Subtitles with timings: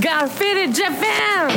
[0.00, 1.50] Got Faded Japan!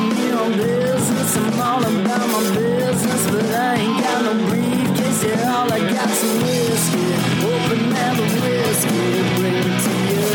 [0.00, 1.36] I'm in on business.
[1.36, 5.24] I'm all about my business, but I ain't got no briefcase.
[5.24, 7.12] Yeah, all I got's some whiskey.
[7.44, 9.00] Open the whiskey,
[9.36, 10.30] bring it to you.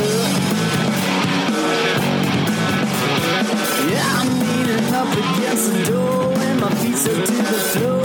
[3.91, 8.04] Yeah, I'm leaning up against the door, and my feet set to the floor,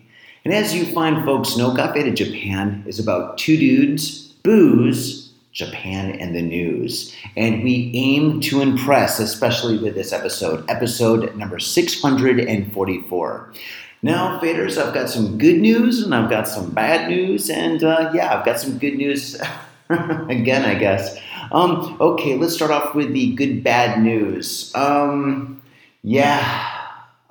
[0.43, 6.11] And as you find, folks know, Got Faded Japan is about two dudes, booze, Japan,
[6.19, 7.15] and the news.
[7.37, 13.53] And we aim to impress, especially with this episode, episode number 644.
[14.01, 18.11] Now, faders, I've got some good news and I've got some bad news, and uh,
[18.13, 19.39] yeah, I've got some good news
[19.89, 21.19] again, I guess.
[21.51, 24.73] Um, okay, let's start off with the good bad news.
[24.73, 25.61] Um,
[26.01, 26.79] yeah,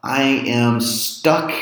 [0.05, 1.53] I am stuck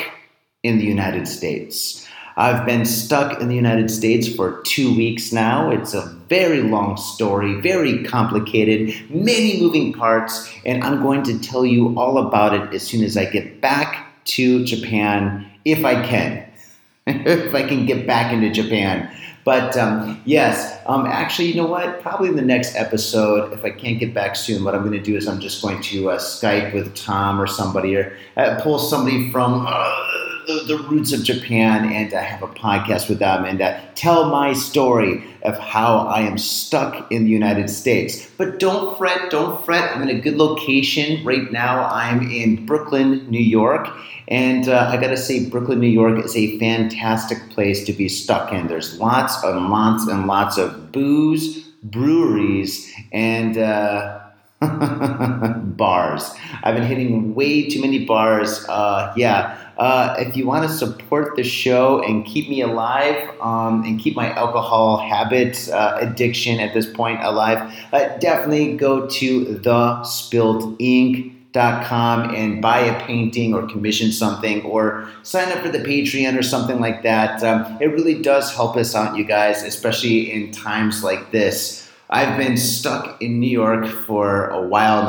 [0.63, 2.05] in the United States.
[2.35, 5.71] I've been stuck in the United States for two weeks now.
[5.71, 11.65] It's a very long story, very complicated, many moving parts, and I'm going to tell
[11.65, 16.45] you all about it as soon as I get back to Japan, if I can.
[17.07, 19.09] if I can get back into Japan.
[19.45, 22.01] But um, yes, um, actually, you know what?
[22.01, 25.01] Probably in the next episode, if I can't get back soon, what I'm going to
[25.01, 28.77] do is I'm just going to uh, Skype with Tom or somebody or uh, pull
[28.77, 30.18] somebody from uh,
[30.49, 34.31] the, the roots of Japan and uh, have a podcast with them and uh, tell
[34.31, 38.27] my story of how I am stuck in the United States.
[38.35, 39.95] But don't fret, don't fret.
[39.95, 41.85] I'm in a good location right now.
[41.85, 43.89] I'm in Brooklyn, New York.
[44.27, 48.51] And uh, I gotta say, Brooklyn, New York is a fantastic place to be stuck
[48.51, 48.67] in.
[48.67, 54.18] There's lots and lots and lots of booze, breweries, and uh,
[55.77, 56.31] bars.
[56.63, 58.65] I've been hitting way too many bars.
[58.67, 59.57] Uh, yeah.
[59.77, 64.15] Uh, if you want to support the show and keep me alive um, and keep
[64.17, 70.75] my alcohol habit uh, addiction at this point alive, uh, definitely go to the Spilt
[70.79, 76.37] Ink com and buy a painting or commission something or sign up for the Patreon
[76.37, 77.41] or something like that.
[77.43, 81.88] Um, it really does help us out, you guys, especially in times like this.
[82.09, 85.03] I've been stuck in New York for a while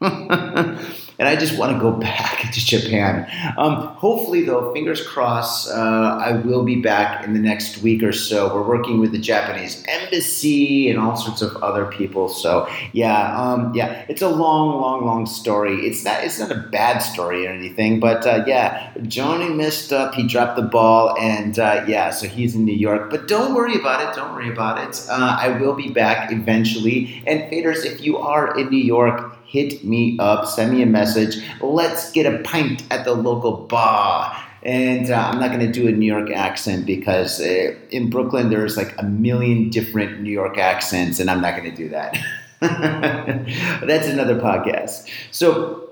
[0.00, 0.78] now.
[1.18, 3.26] and I just want to go back to Japan.
[3.56, 8.12] Um, hopefully, though, fingers crossed, uh, I will be back in the next week or
[8.12, 8.54] so.
[8.54, 12.28] We're working with the Japanese embassy and all sorts of other people.
[12.28, 15.86] So, yeah, um, yeah, it's a long, long, long story.
[15.86, 20.14] It's not, it's not a bad story or anything, but uh, yeah, Johnny messed up.
[20.14, 23.10] He dropped the ball, and uh, yeah, so he's in New York.
[23.10, 24.16] But don't worry about it.
[24.16, 25.04] Don't worry about it.
[25.08, 27.22] Uh, I will be back eventually.
[27.26, 31.36] And faders, if you are in New York, hit me up, send me a message.
[31.60, 34.36] Let's get a pint at the local bar.
[34.64, 38.50] And uh, I'm not going to do a New York accent because uh, in Brooklyn
[38.50, 42.16] there's like a million different New York accents, and I'm not going to do that.
[42.60, 45.08] That's another podcast.
[45.30, 45.90] So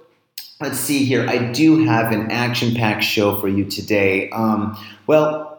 [0.60, 1.28] let's see here.
[1.28, 4.28] I do have an action packed show for you today.
[4.30, 5.51] Um, well,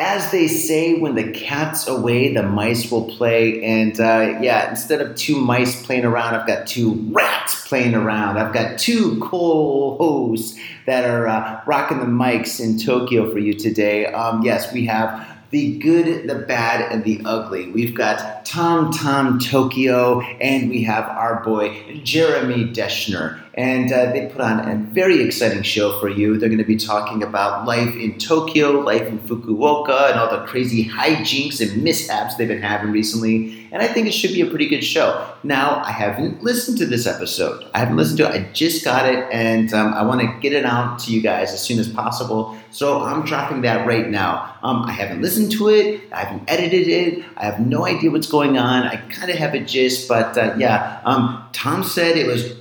[0.00, 3.64] as they say, when the cat's away, the mice will play.
[3.64, 8.38] And uh, yeah, instead of two mice playing around, I've got two rats playing around.
[8.38, 10.56] I've got two cool hosts
[10.86, 14.06] that are uh, rocking the mics in Tokyo for you today.
[14.06, 17.70] Um, yes, we have the good, the bad, and the ugly.
[17.70, 23.40] We've got Tom Tom Tokyo, and we have our boy Jeremy Deschner.
[23.58, 26.38] And uh, they put on a very exciting show for you.
[26.38, 30.46] They're going to be talking about life in Tokyo, life in Fukuoka, and all the
[30.46, 33.68] crazy hijinks and mishaps they've been having recently.
[33.72, 35.28] And I think it should be a pretty good show.
[35.42, 37.68] Now, I haven't listened to this episode.
[37.74, 38.34] I haven't listened to it.
[38.34, 41.52] I just got it, and um, I want to get it out to you guys
[41.52, 42.56] as soon as possible.
[42.70, 44.56] So I'm dropping that right now.
[44.62, 46.00] Um, I haven't listened to it.
[46.12, 47.24] I haven't edited it.
[47.36, 48.84] I have no idea what's going on.
[48.84, 51.00] I kind of have a gist, but uh, yeah.
[51.04, 52.57] Um, Tom said it was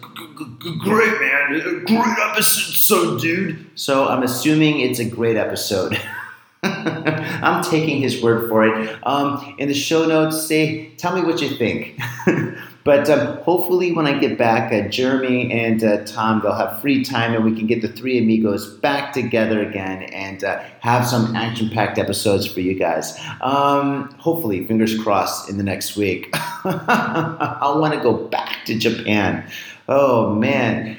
[0.79, 1.85] great, man.
[1.85, 3.65] Great episode, so dude.
[3.75, 5.99] So I'm assuming it's a great episode.
[6.63, 8.97] I'm taking his word for it.
[9.05, 11.99] Um, in the show notes, say, tell me what you think.
[12.87, 17.03] But um, hopefully, when I get back, uh, Jeremy and uh, Tom they'll have free
[17.03, 21.35] time, and we can get the three amigos back together again and uh, have some
[21.35, 23.19] action-packed episodes for you guys.
[23.41, 26.29] Um, hopefully, fingers crossed, in the next week.
[26.33, 29.45] I want to go back to Japan.
[29.87, 30.97] Oh man.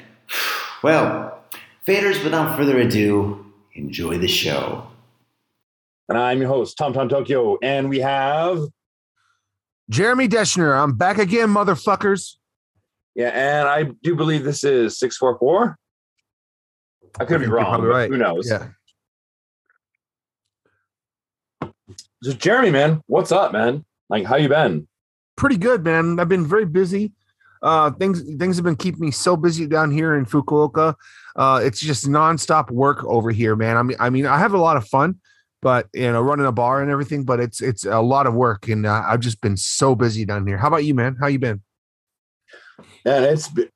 [0.81, 1.43] Well,
[1.87, 4.87] faders, without further ado, enjoy the show.
[6.07, 8.59] And I'm your host, Tom Tom Tokyo, and we have
[9.89, 12.35] Jeremy Deschner, I'm back again, motherfuckers.
[13.15, 15.77] yeah, and I do believe this is six four four.
[17.19, 18.09] I could be wrong, probably but right.
[18.09, 18.49] who knows?
[18.49, 18.67] Yeah.
[22.23, 23.85] So Jeremy, man, what's up, man?
[24.09, 24.87] Like, how you been?
[25.35, 26.19] Pretty good, man.
[26.19, 27.13] I've been very busy.
[27.61, 30.95] Uh things things have been keeping me so busy down here in Fukuoka.
[31.35, 33.77] Uh it's just nonstop work over here, man.
[33.77, 35.19] I mean I mean I have a lot of fun,
[35.61, 38.67] but you know, running a bar and everything, but it's it's a lot of work
[38.67, 40.57] and uh, I've just been so busy down here.
[40.57, 41.17] How about you, man?
[41.19, 41.61] How you been?
[43.05, 43.69] And it's been,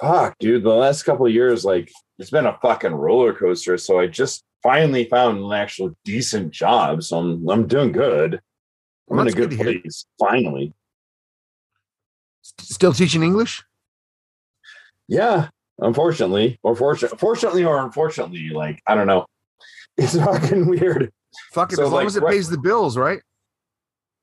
[0.00, 0.62] fuck, dude.
[0.62, 3.76] The last couple of years, like, it's been a fucking roller coaster.
[3.76, 7.02] So I just finally found an actual decent job.
[7.02, 8.40] So I'm I'm doing good.
[9.10, 10.06] I'm Well, in a good good place.
[10.18, 10.74] Finally.
[12.60, 13.62] Still teaching English?
[15.08, 19.26] Yeah, unfortunately, or fortunately, fortunately or unfortunately, like I don't know.
[20.00, 21.10] It's fucking weird.
[21.52, 23.20] Fuck it, So, as long like, as it right- pays the bills, right?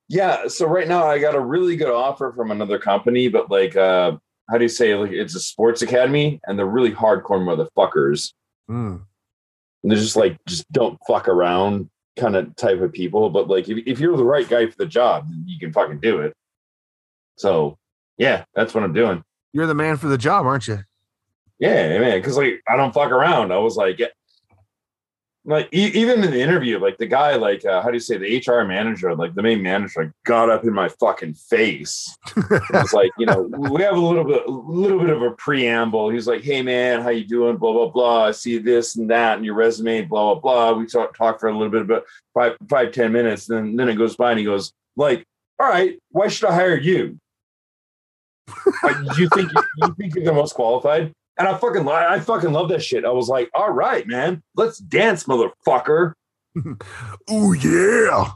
[0.08, 3.76] Yeah, so right now I got a really good offer from another company, but like
[3.76, 4.14] uh
[4.50, 8.32] how do you say like it's a sports academy and they're really hardcore motherfuckers.
[8.70, 9.02] Mm.
[9.84, 13.30] And they're just like just don't fuck around kind of type of people.
[13.32, 16.20] But like if, if you're the right guy for the job, you can fucking do
[16.20, 16.34] it.
[17.38, 17.78] So
[18.18, 19.24] yeah, that's what I'm doing.
[19.54, 20.80] You're the man for the job, aren't you?
[21.60, 22.20] Yeah, man.
[22.20, 23.52] Because like I don't fuck around.
[23.52, 24.08] I was like, yeah.
[25.48, 28.18] Like e- even in the interview, like the guy, like uh, how do you say
[28.18, 32.18] the HR manager, like the main manager, like got up in my fucking face.
[32.36, 33.42] It's like you know
[33.72, 36.10] we have a little bit, a little bit of a preamble.
[36.10, 37.58] He's like, "Hey man, how you doing?
[37.58, 38.26] Blah blah blah.
[38.26, 40.02] I see this and that and your resume.
[40.02, 43.46] Blah blah blah." We talk talk for a little bit about five five ten minutes.
[43.46, 45.24] Then then it goes by and he goes like,
[45.60, 47.20] "All right, why should I hire you?
[49.18, 52.84] You think you think you're the most qualified?" And I fucking I fucking love that
[52.84, 53.06] shit.
[53.06, 56.14] I was like, "All right, man, let's dance, motherfucker."
[57.30, 58.32] Oh yeah.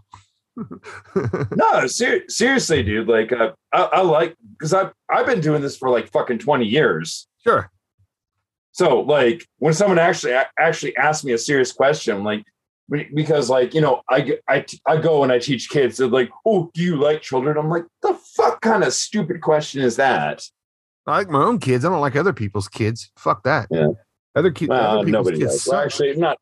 [1.55, 3.07] No, ser- seriously, dude.
[3.07, 6.65] Like, uh, I, I like because I've I've been doing this for like fucking twenty
[6.65, 7.27] years.
[7.43, 7.71] sure.
[8.73, 12.43] So, like, when someone actually actually asks me a serious question, like,
[13.13, 15.97] because like you know, I, I i go and I teach kids.
[15.97, 19.81] They're like, "Oh, do you like children?" I'm like, "The fuck kind of stupid question
[19.81, 20.43] is that?"
[21.07, 21.85] I like my own kids.
[21.85, 23.11] I don't like other people's kids.
[23.17, 23.67] Fuck that.
[23.71, 23.87] Yeah.
[24.35, 24.69] Other kids.
[24.69, 25.67] Well, other people's nobody kids does.
[25.67, 26.37] Well, actually, not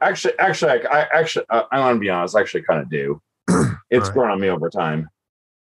[0.00, 0.38] actually.
[0.38, 2.36] Actually, I, I actually uh, I want to be honest.
[2.36, 3.20] I actually kind of do.
[3.90, 4.14] It's Right.
[4.14, 5.08] grown on me over time.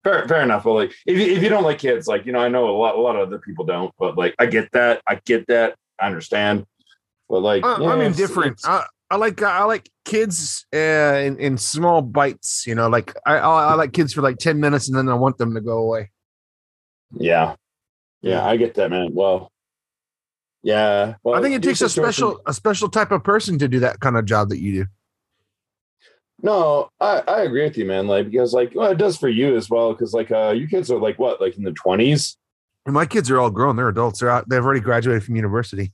[0.04, 0.66] Fair, fair enough.
[0.66, 2.76] But like, if you, if you don't like kids, like you know, I know a
[2.76, 3.94] lot a lot of other people don't.
[3.98, 5.02] But like, I get that.
[5.08, 5.76] I get that.
[6.00, 6.66] I understand.
[7.30, 8.60] But like, I, yeah, I'm it's- indifferent.
[8.60, 12.66] it's- I, I like I like kids uh, in in small bites.
[12.68, 15.14] You know, like I I I like kids for like ten minutes and then I
[15.16, 16.12] want them to go away.
[17.14, 17.56] Yeah.
[18.22, 19.14] Yeah, I get that, man.
[19.14, 19.52] Well,
[20.64, 21.16] yeah.
[21.24, 24.00] Well, I think it takes a special a special type of person to do that
[24.00, 24.90] kind of job that you do.
[26.42, 28.08] No, I, I agree with you, man.
[28.08, 29.94] Like, because, like, well, it does for you as well.
[29.94, 32.36] Because, like, uh, you kids are like what, like in the 20s?
[32.86, 33.76] My kids are all grown.
[33.76, 34.20] They're adults.
[34.20, 34.48] They're out.
[34.48, 35.94] They've already graduated from university.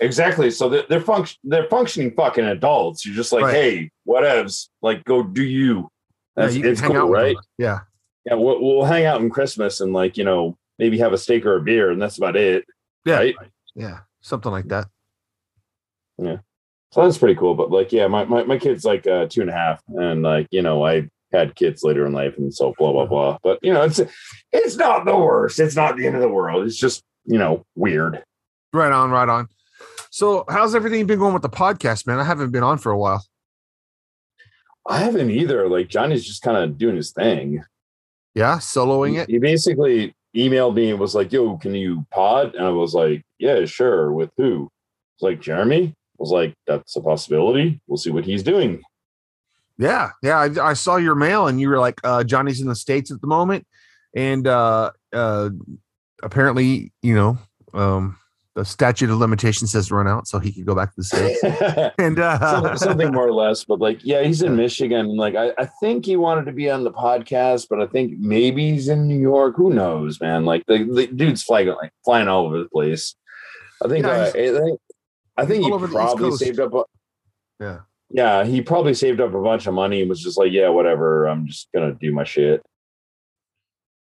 [0.00, 0.50] Exactly.
[0.50, 3.04] So they're, they're, function, they're functioning fucking adults.
[3.06, 3.54] You're just like, Right.
[3.54, 4.68] hey, whatevs.
[4.82, 5.88] Like, go do you.
[6.34, 7.36] That's, yeah, you it's cool, right?
[7.58, 7.80] Yeah.
[8.24, 11.46] Yeah, we'll, we'll hang out in Christmas and, like, you know, maybe have a steak
[11.46, 12.64] or a beer, and that's about it.
[13.04, 13.16] Yeah.
[13.16, 13.34] Right?
[13.74, 14.00] Yeah.
[14.20, 14.88] Something like that.
[16.18, 16.38] Yeah.
[16.92, 17.54] So that's pretty cool.
[17.54, 20.48] But like, yeah, my, my, my kid's like uh, two and a half, and like,
[20.50, 23.38] you know, I had kids later in life, and so blah blah blah.
[23.42, 24.00] But you know, it's
[24.52, 25.58] it's not the worst.
[25.58, 26.64] It's not the end of the world.
[26.64, 28.22] It's just you know weird.
[28.72, 29.10] Right on.
[29.10, 29.48] Right on.
[30.16, 32.18] So, how's everything been going with the podcast, man?
[32.18, 33.22] I haven't been on for a while.
[34.88, 35.68] I haven't either.
[35.68, 37.62] Like Johnny's just kind of doing his thing.
[38.34, 39.28] Yeah, soloing it.
[39.28, 43.26] He basically emailed me and was like, "Yo, can you pod?" And I was like,
[43.38, 44.70] "Yeah, sure." With who?
[45.16, 45.88] It's like Jeremy.
[45.88, 47.82] I was like, "That's a possibility.
[47.86, 48.80] We'll see what he's doing."
[49.76, 50.38] Yeah, yeah.
[50.38, 53.20] I, I saw your mail, and you were like, uh, "Johnny's in the states at
[53.20, 53.66] the moment,"
[54.14, 55.50] and uh, uh,
[56.22, 57.38] apparently, you know,
[57.74, 58.16] um,
[58.56, 61.94] the statute of limitations has run out, so he could go back to the states.
[61.98, 63.64] and uh, something, more or less.
[63.64, 65.14] But like, yeah, he's in Michigan.
[65.14, 68.70] Like, I, I think he wanted to be on the podcast, but I think maybe
[68.70, 69.56] he's in New York.
[69.56, 70.46] Who knows, man?
[70.46, 73.14] Like the, the dude's flying like flying all over the place.
[73.84, 74.06] I think.
[74.06, 74.80] Yeah, uh, I think.
[75.36, 76.72] I think he over the East probably saved up.
[76.72, 76.84] A,
[77.60, 77.78] Yeah.
[78.08, 81.26] Yeah, he probably saved up a bunch of money and was just like, yeah, whatever.
[81.26, 82.62] I'm just gonna do my shit.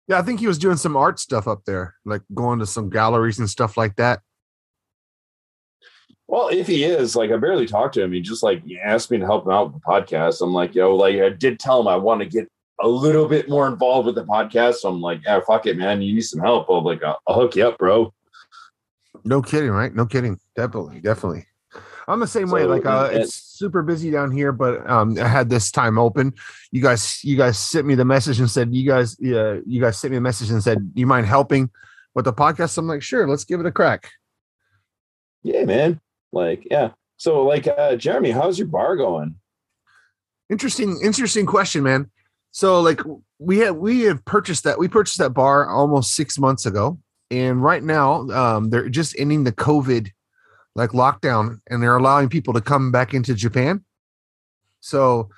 [0.09, 2.91] Yeah, I think he was doing some art stuff up there, like going to some
[2.91, 4.21] galleries and stuff like that.
[6.29, 8.13] Well, if he is, like, I barely talked to him.
[8.13, 10.41] He just like asked me to help him out with the podcast.
[10.41, 12.49] I'm like, yo, like, I did tell him I want to get
[12.81, 14.77] a little bit more involved with the podcast.
[14.77, 16.01] So I'm like, yeah, fuck it, man.
[16.01, 16.69] You need some help.
[16.71, 18.15] I'm like, I'll, I'll hook you up, bro.
[19.25, 19.95] No kidding, right?
[19.95, 20.41] No kidding.
[20.57, 21.47] Definitely, definitely.
[22.09, 22.65] I'm the same way.
[22.65, 26.35] Like uh, it's super busy down here, but um, I had this time open.
[26.73, 29.99] You guys, you guys sent me the message and said you guys, yeah, you guys
[29.99, 31.71] sent me a message and said, you mind helping
[32.15, 34.11] with the podcast?" I'm like, sure, let's give it a crack.
[35.45, 36.01] Yeah, man.
[36.33, 36.91] Like, yeah.
[37.17, 39.37] So, like, uh, Jeremy, how's your bar going?
[40.51, 42.11] Interesting, interesting question, man.
[42.53, 43.01] So like
[43.39, 46.99] we have we have purchased that we purchased that bar almost six months ago,
[47.31, 50.11] and right now um, they're just ending the COVID
[50.77, 53.85] like lockdown, and they're allowing people to come back into Japan.
[54.81, 55.31] So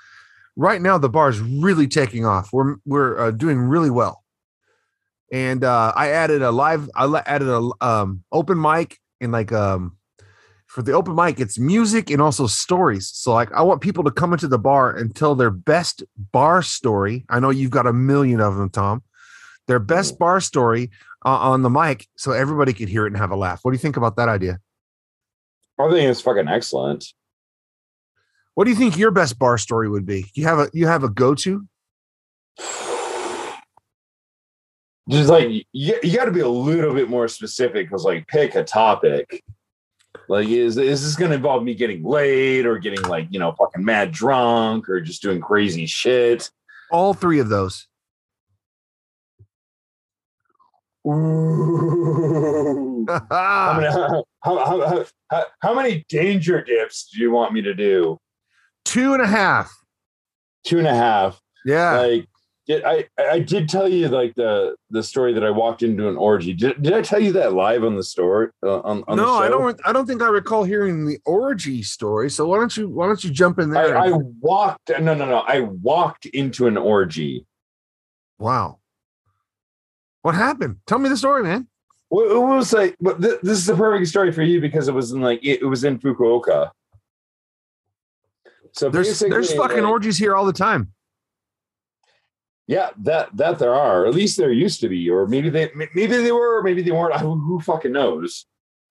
[0.56, 2.52] right now the bar is really taking off.
[2.52, 4.24] We're we're uh, doing really well,
[5.30, 6.90] and uh, I added a live.
[6.96, 9.96] I added a um, open mic and like um
[10.74, 13.08] for the open mic, it's music and also stories.
[13.08, 16.02] So, like, I want people to come into the bar and tell their best
[16.32, 17.24] bar story.
[17.28, 19.04] I know you've got a million of them, Tom.
[19.68, 20.90] Their best bar story
[21.24, 23.60] uh, on the mic, so everybody could hear it and have a laugh.
[23.62, 24.58] What do you think about that idea?
[25.78, 27.06] I think it's fucking excellent.
[28.54, 30.26] What do you think your best bar story would be?
[30.34, 31.68] You have a you have a go to?
[35.08, 35.64] Just like you,
[36.02, 39.44] you got to be a little bit more specific because, like, pick a topic.
[40.28, 43.52] Like, is is this going to involve me getting laid or getting like you know
[43.52, 46.50] fucking mad drunk or just doing crazy shit?
[46.90, 47.86] All three of those.
[51.06, 53.04] Ooh.
[53.08, 57.74] How many, how, how, how, how, how many danger dips do you want me to
[57.74, 58.18] do?
[58.84, 59.70] Two and a half.
[60.64, 61.38] Two and a half.
[61.66, 61.98] Yeah.
[61.98, 62.28] Like,
[62.66, 66.16] did, I I did tell you like the the story that I walked into an
[66.16, 66.54] orgy.
[66.54, 69.34] Did, did I tell you that live on the store uh, on, on the no,
[69.34, 69.78] I don't.
[69.84, 72.30] I don't think I recall hearing the orgy story.
[72.30, 73.98] So why don't you why don't you jump in there?
[73.98, 74.88] I, I walked.
[74.88, 75.38] No, no, no.
[75.46, 77.46] I walked into an orgy.
[78.38, 78.78] wow.
[80.22, 80.76] What happened?
[80.86, 81.68] Tell me the story, man.
[82.08, 84.94] Well, it was like, but th- this is the perfect story for you because it
[84.94, 86.70] was in like it, it was in Fukuoka.
[88.72, 90.93] So There's there's fucking like- orgies here all the time.
[92.66, 94.06] Yeah, that that there are.
[94.06, 96.92] At least there used to be, or maybe they maybe they were, or maybe they
[96.92, 97.14] weren't.
[97.20, 98.46] Who, who fucking knows?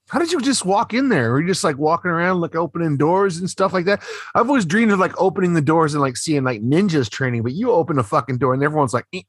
[0.10, 1.32] How did you just walk in there?
[1.32, 4.04] Were you just like walking around, like opening doors and stuff like that?
[4.36, 7.54] I've always dreamed of like opening the doors and like seeing like ninjas training, but
[7.54, 9.06] you open a fucking door and everyone's like.
[9.12, 9.24] And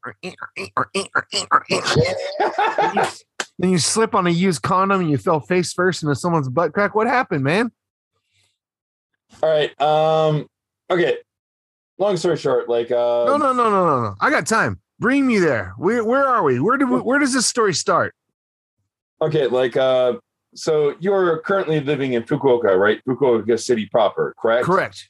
[3.57, 6.73] then you slip on a used condom and you fell face first into someone's butt
[6.73, 6.93] crack.
[6.93, 7.71] What happened, man?
[9.41, 9.81] All right.
[9.81, 10.47] Um.
[10.91, 11.17] Okay.
[11.97, 14.15] Long story short, like uh, No, no, no, no, no, no.
[14.19, 14.81] I got time.
[14.99, 15.73] Bring me there.
[15.77, 16.59] Where where are we?
[16.59, 18.13] Where do we, where does this story start?
[19.21, 20.13] okay, like uh,
[20.55, 23.01] so you're currently living in Fukuoka, right?
[23.07, 24.65] Fukuoka city proper, correct?
[24.65, 25.09] Correct.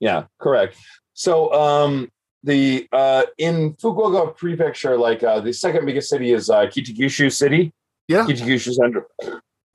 [0.00, 0.76] Yeah, correct.
[1.14, 2.08] So um,
[2.42, 7.72] the uh in Fukuoka prefecture, like uh, the second biggest city is uh, Kitakyushu City.
[8.08, 8.26] Yeah.
[8.26, 9.06] Kitakyushu Center,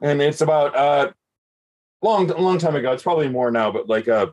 [0.02, 1.12] and it's about uh
[2.02, 2.92] long long time ago.
[2.92, 4.28] It's probably more now, but like uh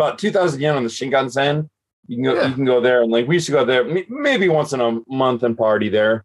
[0.00, 1.68] about two thousand yen on the Shinkansen.
[2.06, 2.34] You can go.
[2.34, 2.48] Yeah.
[2.48, 5.00] You can go there, and like we used to go there maybe once in a
[5.08, 6.24] month and party there.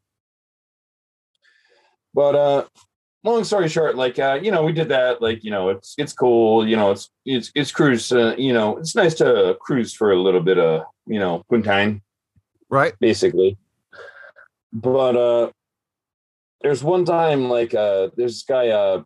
[2.13, 2.65] But uh,
[3.23, 5.21] long story short, like uh, you know, we did that.
[5.21, 6.67] Like you know, it's it's cool.
[6.67, 8.11] You know, it's it's it's cruise.
[8.11, 12.01] Uh, you know, it's nice to cruise for a little bit of you know time
[12.69, 12.93] Right.
[12.99, 13.57] basically.
[14.73, 15.51] But uh
[16.61, 19.03] there's one time like uh there's this guy uh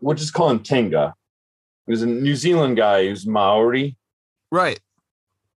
[0.00, 1.14] we'll just call him Tenga.
[1.86, 3.96] He was a New Zealand guy who's Maori.
[4.50, 4.80] Right.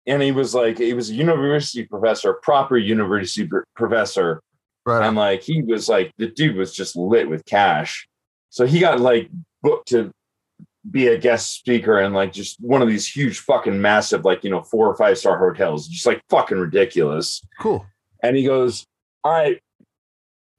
[0.07, 4.41] And he was like he was a university professor, proper university professor.
[4.85, 5.07] Right.
[5.07, 8.07] And like he was like the dude was just lit with cash.
[8.51, 9.31] So he got like
[9.63, 10.13] booked to
[10.91, 14.51] be a guest speaker in like just one of these huge fucking massive like you
[14.51, 17.87] know four or five star hotels just like fucking ridiculous cool.
[18.23, 18.85] and he goes,
[19.23, 19.61] "All right,"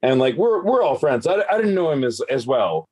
[0.02, 1.26] and like we're we're all friends.
[1.26, 2.86] I, I didn't know him as as well.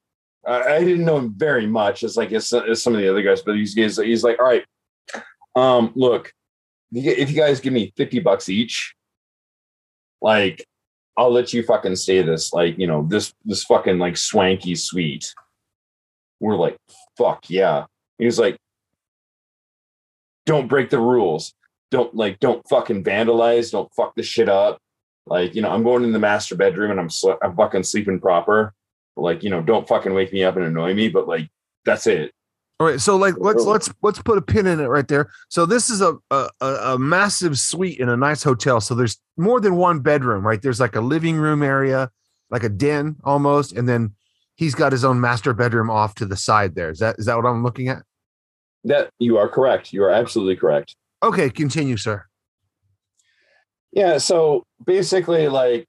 [0.46, 3.22] I, I didn't know him very much as like as, as some of the other
[3.22, 4.64] guys, but he's he's, he's like, "All right,
[5.56, 6.32] um, look,
[6.92, 8.94] if you, guys give me fifty bucks each,
[10.20, 10.64] like."
[11.16, 15.32] I'll let you fucking stay this, like, you know, this this fucking like swanky suite.
[16.40, 16.76] We're like,
[17.16, 17.84] fuck yeah.
[18.18, 18.56] He was like,
[20.44, 21.54] don't break the rules
[21.90, 24.78] don't like don't fucking vandalize don't fuck the shit up
[25.26, 28.20] like you know i'm going in the master bedroom and i'm sl- i'm fucking sleeping
[28.20, 28.74] proper
[29.16, 31.48] like you know don't fucking wake me up and annoy me but like
[31.84, 32.32] that's it
[32.80, 35.30] All right, so like let's let's let's put a pin in it right there.
[35.48, 38.80] So this is a, a a massive suite in a nice hotel.
[38.80, 40.60] So there's more than one bedroom, right?
[40.60, 42.10] There's like a living room area,
[42.50, 44.14] like a den almost, and then
[44.56, 46.90] he's got his own master bedroom off to the side there.
[46.90, 48.02] Is that is that what I'm looking at?
[48.82, 49.92] That you are correct.
[49.92, 50.96] You are absolutely correct.
[51.22, 52.26] Okay, continue, sir.
[53.92, 54.18] Yeah.
[54.18, 55.86] So basically, like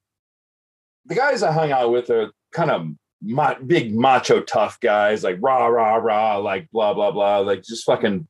[1.08, 2.88] the guys I hung out with are kind of
[3.22, 7.86] ma- big macho tough guys, like rah rah rah, like blah blah blah, like just
[7.86, 8.28] fucking.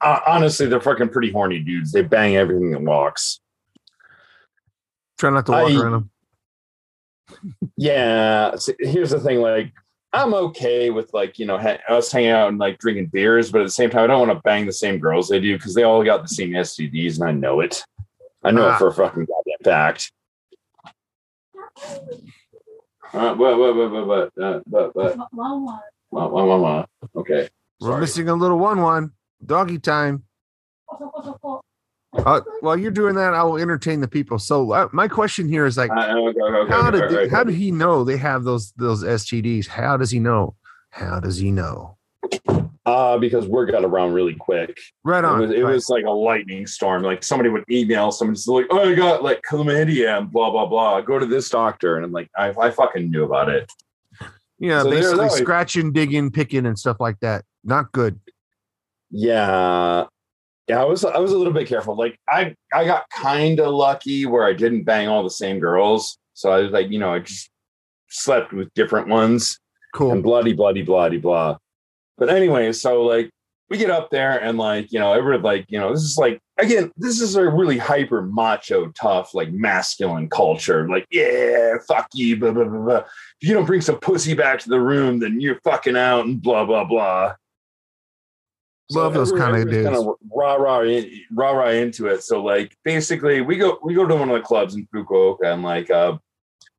[0.00, 1.90] Uh, honestly, they're fucking pretty horny dudes.
[1.92, 3.40] They bang everything that walks.
[5.18, 6.10] Try not to walk I- around him.
[7.76, 8.56] Yeah.
[8.56, 9.72] So here's the thing, like.
[10.10, 13.60] I'm okay with like you know ha- us hanging out and like drinking beers, but
[13.60, 15.74] at the same time, I don't want to bang the same girls they do because
[15.74, 17.84] they all got the same STDs, and I know it.
[18.42, 18.74] I know Ah.
[18.74, 20.10] it for a fucking goddamn fact.
[23.12, 27.48] Uh, what, what, what, what, what, uh, what, what, what, what, what, what, okay.
[27.80, 28.00] We're Sorry.
[28.00, 29.12] missing a little one one.
[29.44, 30.24] Doggy time.
[32.12, 34.38] Uh, while you're doing that, I will entertain the people.
[34.38, 37.40] So uh, my question here is like, Uh, okay, okay, how okay, did okay, how
[37.42, 37.50] okay.
[37.50, 39.68] did he know they have those those STDs?
[39.68, 40.56] How does he know?
[40.90, 41.96] How does he know?
[42.88, 44.78] Uh, because word got around really quick.
[45.04, 45.40] Right It on.
[45.40, 45.74] was, it right.
[45.74, 47.02] was like a lightning storm.
[47.02, 50.66] Like somebody would email someone, just like, "Oh, I got like chlamydia and blah blah
[50.66, 51.00] blah.
[51.02, 53.70] Go to this doctor." And I'm like, I, I fucking knew about it.
[54.58, 57.44] yeah, so basically always- scratching, digging, picking, and stuff like that.
[57.62, 58.18] Not good.
[59.10, 60.04] Yeah,
[60.68, 60.80] yeah.
[60.80, 61.96] I was I was a little bit careful.
[61.96, 66.18] Like I I got kind of lucky where I didn't bang all the same girls.
[66.34, 67.50] So I was like, you know, I just
[68.08, 69.58] slept with different ones.
[69.94, 70.12] Cool.
[70.12, 71.56] And bloody, bloody, bloody, blah.
[72.18, 73.30] But anyway, so like
[73.70, 76.40] we get up there and like, you know, everyone like, you know, this is like
[76.58, 80.88] again, this is a really hyper macho, tough, like masculine culture.
[80.88, 83.04] Like, yeah, fuck you, blah, blah, blah, blah.
[83.40, 86.42] If you don't bring some pussy back to the room, then you're fucking out and
[86.42, 87.34] blah, blah, blah.
[88.90, 89.88] Love those kinda everyone's dudes.
[89.88, 92.22] kinda rah rah in, rah rah into it.
[92.22, 95.62] So like basically we go we go to one of the clubs in Fukuoka and
[95.62, 96.16] like uh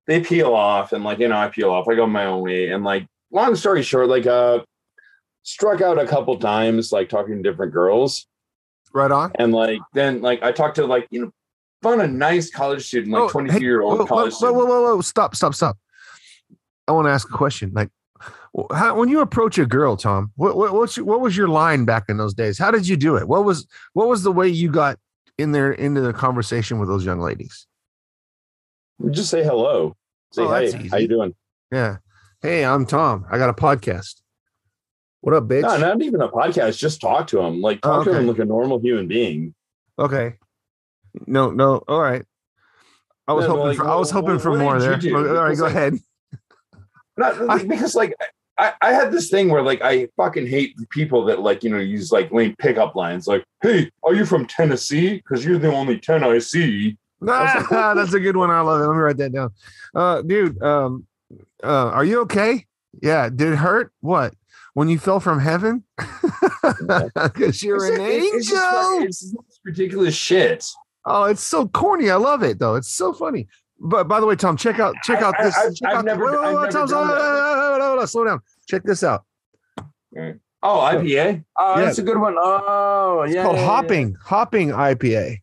[0.08, 1.88] they peel off and like you know I peel off.
[1.88, 4.62] I go my own way and like long story short, like uh
[5.44, 8.28] struck out a couple times like talking to different girls
[8.94, 9.32] Right on.
[9.36, 11.32] and like then like I talked to like you know
[11.82, 14.60] found a nice college student like Oh, 22 hey, year old whoa, college whoa, whoa,
[14.64, 14.68] student.
[14.70, 15.02] whoa, whoa!
[15.02, 15.78] Stop, stop, stop.
[16.88, 17.72] I want to ask a question.
[17.74, 17.90] Like,
[18.74, 21.86] how, when you approach a girl, Tom, what, what what's your, what was your line
[21.86, 22.58] back in those days?
[22.58, 23.28] How did you do it?
[23.28, 24.98] What was what was the way you got
[25.38, 27.66] in there into the conversation with those young ladies?
[29.12, 29.96] Just say hello.
[30.34, 31.34] Say Oh, hey, how you doing?
[31.72, 31.98] Yeah.
[32.42, 33.26] Hey, I'm Tom.
[33.32, 34.16] I got a podcast.
[35.22, 35.62] What up, bitch?
[35.64, 36.78] No, not even a podcast.
[36.78, 37.62] Just talk to him.
[37.62, 39.54] Like Oh, talk to him like a normal human being.
[39.98, 40.36] Okay.
[41.28, 41.84] No, no.
[41.88, 42.24] All right.
[43.28, 44.94] I was No, hoping like, for I was hoping for more there.
[44.94, 45.96] All right, go like, ahead.
[47.18, 48.16] Not I- because like
[48.58, 51.78] I, I had this thing where like I fucking hate people that like you know
[51.78, 56.00] use like lame pickup lines like hey are you from Tennessee because you're the only
[56.00, 58.50] ten I see Ah, that's a good one.
[58.50, 58.86] I love it.
[58.86, 59.52] Let me write that down.
[59.94, 61.06] Uh, dude, um,
[61.62, 62.66] uh, are you okay?
[63.02, 63.28] Yeah.
[63.30, 63.92] Did it hurt?
[64.00, 64.34] What?
[64.74, 65.84] When you fell from heaven?
[66.62, 69.08] Because you're It's an like- it's- it's just angel.
[69.08, 70.66] it's ridiculous shit.
[71.06, 72.10] oh, it's so corny.
[72.10, 72.76] I love it though.
[72.76, 73.48] It's so funny.
[73.80, 75.58] But by the way, Tom, check out check out I- this.
[75.58, 77.14] I've- check I've out never- wait, wait, I've wait, Tom, slow, that.
[77.16, 78.40] hold on, hold on, slow down.
[78.68, 79.24] Check this out.
[80.62, 81.44] Oh IPA.
[81.58, 81.86] Oh, Yeah.
[81.86, 82.36] that's a good one.
[82.38, 83.44] Oh It's yeah.
[83.44, 83.68] called yeah, yeah.
[83.68, 85.38] hopping, hopping IPA.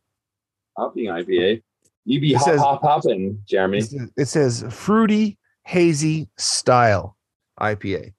[0.77, 1.63] Hopping IPA.
[2.05, 3.83] You be It hop says- hop hopping, Jeremy.
[4.17, 7.17] It says fruity, hazy style
[7.61, 8.13] IPA.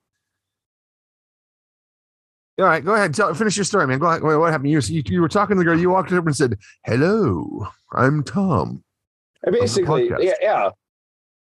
[2.59, 3.13] All right, go ahead.
[3.13, 3.99] Tell, finish your story, man.
[3.99, 4.23] Go ahead.
[4.23, 4.71] Wait, what happened?
[4.71, 5.77] You, you, you were talking to the girl.
[5.77, 8.83] You walked up and said, "Hello, I'm Tom."
[9.45, 10.69] I basically, yeah, yeah.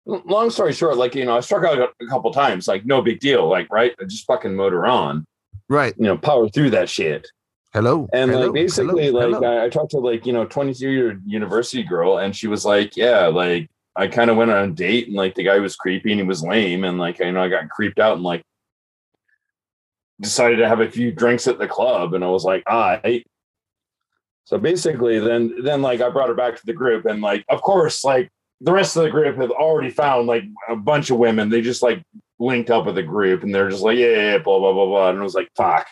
[0.05, 3.19] Long story short, like you know, I struck out a, couple times, like no big
[3.19, 5.25] deal, like right, I just fucking motor on,
[5.69, 5.93] Right.
[5.97, 7.27] you know, power through that shit.
[7.73, 8.07] Hello.
[8.13, 9.57] And hello, like basically, hello, like hello.
[9.59, 12.65] I, I talked to like you know, twenty two year university girl, and she was
[12.65, 15.75] like, yeah, like I kind of went on a date, and like the guy was
[15.75, 18.41] creepy and he was lame, and like you know, I got creeped out and like
[20.21, 22.99] decided to have a few drinks at the club, and I was like, ah.
[24.45, 27.61] So basically, then then like I brought her back to the group, and like of
[27.61, 28.29] course, like
[28.61, 31.49] the rest of the group have already found like a bunch of women.
[31.49, 32.01] They just like
[32.39, 34.85] linked up with the group, and they're just like, yeah, yeah, yeah, blah blah blah
[34.85, 35.87] blah, and I was like, fuck,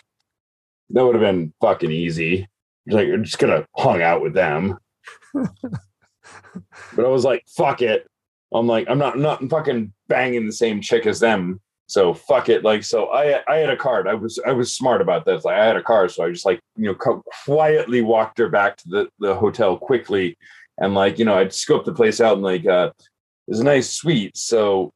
[0.91, 2.47] that would have been fucking easy.
[2.87, 4.77] Like I'm just gonna hung out with them.
[5.33, 8.07] but I was like, fuck it.
[8.53, 11.59] I'm like, I'm not I'm not fucking banging the same chick as them.
[11.87, 12.63] So fuck it.
[12.63, 14.07] Like, so I I had a card.
[14.07, 15.45] I was I was smart about this.
[15.45, 16.09] Like I had a car.
[16.09, 20.37] so I just like you know quietly walked her back to the the hotel quickly,
[20.79, 23.63] and like you know I'd scoped the place out and like uh, it was a
[23.63, 24.35] nice suite.
[24.35, 24.91] So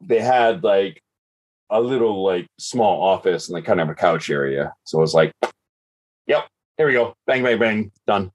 [0.00, 1.00] they had like
[1.70, 4.74] a little like small office and like kind of a couch area.
[4.84, 5.32] So I was like,
[6.26, 7.14] yep, here we go.
[7.26, 7.92] Bang, bang, bang.
[8.06, 8.30] Done.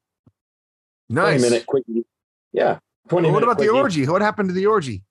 [1.08, 1.39] Nice.
[1.39, 2.06] 20 minute quickie.
[2.52, 2.80] Yeah.
[3.10, 4.06] 20 Well, what about the orgy?
[4.08, 5.04] What happened to the orgy?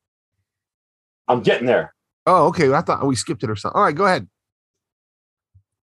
[1.29, 1.95] I'm getting there.
[2.27, 2.73] Oh, okay.
[2.73, 3.77] I thought we skipped it or something.
[3.77, 4.27] All right, go ahead.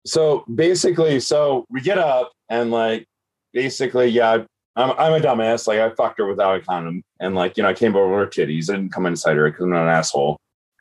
[0.06, 3.06] So basically, so we get up and like
[3.53, 4.43] basically, yeah,
[4.75, 5.67] I'm I'm a dumbass.
[5.67, 7.01] Like I fucked her without a condom.
[7.19, 8.69] And like, you know, I came over her titties.
[8.69, 10.38] I didn't come inside her because I'm not an asshole.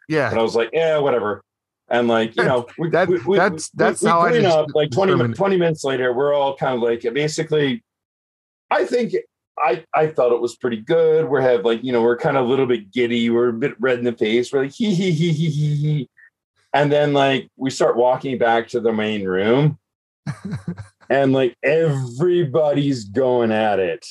[0.09, 0.33] But Yeah.
[0.33, 1.40] I was like, yeah, whatever.
[1.88, 4.57] And like, you know, we, That- we, we, that's- that's we how I clean just
[4.57, 7.83] up like 20, 20 minutes later, we're all kind of like basically,
[8.70, 9.14] I think
[9.62, 11.29] I I thought it was pretty good.
[11.29, 13.75] We're have like, you know, we're kind of a little bit giddy, we're a bit
[13.81, 16.11] red in the face, we're like hee hee hee hee hee hee.
[16.75, 19.79] And then like we start walking back to the main room.
[21.11, 24.05] and like everybody's going at it.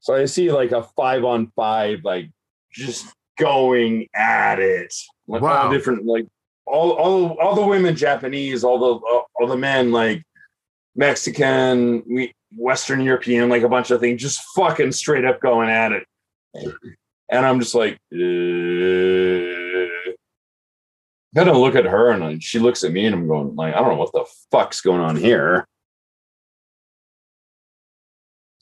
[0.00, 2.30] So I see like a five on five, like
[2.72, 3.06] just
[3.38, 4.94] going at it.
[5.26, 5.64] Like Wow.
[5.64, 6.26] all different, like
[6.66, 10.22] all all all the women Japanese, all the all, all the men like
[10.94, 15.92] Mexican, we Western European, like a bunch of things, just fucking straight up going at
[15.92, 16.06] it.
[17.30, 18.18] And I'm just like, uh,
[21.34, 23.90] gotta look at her, and she looks at me, and I'm going like, I don't
[23.90, 25.66] know what the fuck's going on here.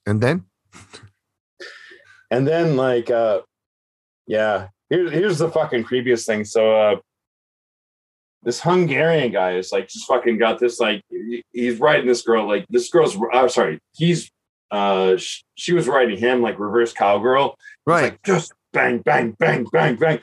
[0.07, 0.45] And then
[2.31, 3.43] And then like uh
[4.27, 6.45] yeah, here's here's the fucking creepiest thing.
[6.45, 6.97] So uh
[8.47, 11.03] this Hungarian guy is like just fucking got this like
[11.53, 14.31] he's writing this girl like this girl's I'm sorry, he's
[14.71, 17.57] uh sh- she was writing him like reverse cowgirl.
[17.85, 18.05] Right.
[18.05, 20.21] like just bang, bang, bang, bang, bang.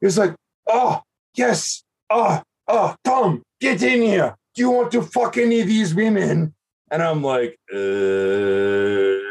[0.00, 0.36] He's like,
[0.68, 1.02] oh
[1.34, 4.36] yes, oh, oh, Tom, get in here.
[4.54, 6.54] Do you want to fuck any of these women?
[6.92, 9.26] And I'm like, uh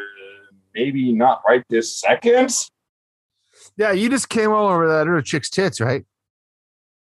[0.74, 2.54] maybe not right this second.
[3.78, 6.04] yeah, you just came all over that other chick's tits, right?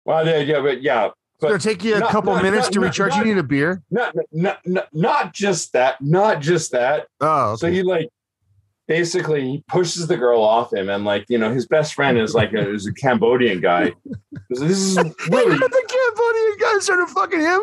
[0.04, 1.10] Well, yeah, yeah, but yeah,
[1.42, 3.16] It's gonna take you a not- couple not- minutes not- to recharge.
[3.16, 3.82] you need a beer.
[3.90, 7.06] not, not, not, not just that, not just that.
[7.20, 7.76] Oh, So okay.
[7.76, 8.08] he like
[8.86, 12.34] basically he pushes the girl off him, and like you know his best friend is
[12.34, 13.92] like a, is a Cambodian guy.
[14.52, 14.96] So this is
[15.30, 17.60] really the Cambodian guy started fucking him.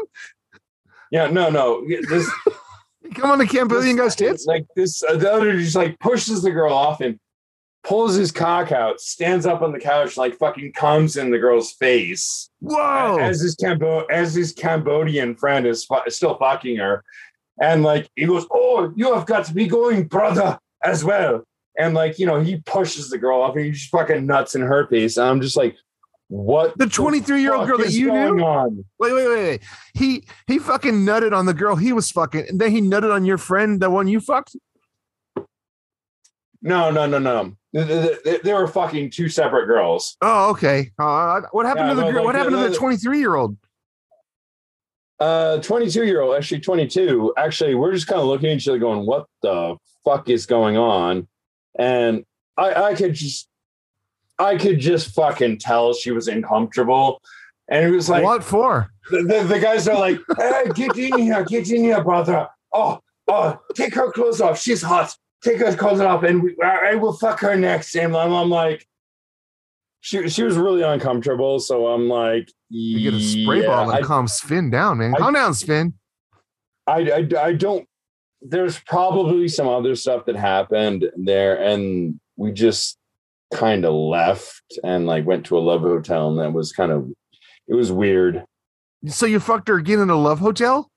[1.12, 2.30] yeah, no, no, this
[3.16, 4.46] Come on, the Cambodian this- guy's tits.
[4.46, 7.20] Like this, uh, the other just like pushes the girl off him,
[7.84, 11.72] pulls his cock out, stands up on the couch, like fucking comes in the girl's
[11.74, 12.50] face.
[12.60, 13.18] Whoa!
[13.20, 17.04] As his Cambo, as his Cambodian friend is fu- still fucking her,
[17.62, 21.44] and like he goes, "Oh, you have got to be going, brother, as well."
[21.78, 24.88] And like you know, he pushes the girl off, and he's fucking nuts in her
[24.88, 25.18] face.
[25.18, 25.76] And I'm just like,
[26.28, 28.44] "What?" The 23-year-old girl that you knew?
[28.44, 28.84] on?
[29.00, 29.62] Wait, wait, wait, wait.
[29.94, 33.26] He he fucking nutted on the girl he was fucking, and then he nutted on
[33.26, 34.56] your friend, the one you fucked.
[36.62, 37.56] No, no, no, no.
[37.74, 40.18] They, were fucking two separate girls.
[40.22, 40.92] Oh, okay.
[40.98, 43.36] Uh, what happened Yeah, to the no, like, what happened to the- the 23 year
[43.36, 43.58] old?
[45.20, 47.34] Uh, 22 year old, actually 22.
[47.38, 50.78] Actually, we're just kind of looking at each other going, what the fuck is going
[50.78, 51.28] on?
[51.78, 52.24] And
[52.56, 53.48] I, I could just,
[54.38, 57.22] I could just fucking tell she was uncomfortable.
[57.68, 58.92] And it was like, what for?
[59.10, 62.48] the, the, the guys are like, hey, get in here, get in here, brother.
[62.74, 64.60] Oh, oh, take her clothes off.
[64.62, 65.16] She's hot.
[65.48, 67.96] Take her clothes off and we, I I will fuck her next.
[67.96, 68.86] And I'm, I'm like,
[70.02, 71.60] she, she was really uncomfortable.
[71.60, 75.14] So I'm like, You get a spray yeah, ball I- and calm Sven down, man.
[75.16, 75.94] I- Calm down, Sven.
[76.86, 77.88] I, I, I don't.
[78.42, 82.98] There's probably some other stuff that happened there, and we just
[83.54, 87.10] kind of left and like went to a love hotel, and that was kind of
[87.68, 88.44] it was weird.
[89.08, 90.90] So you fucked her again in a love hotel?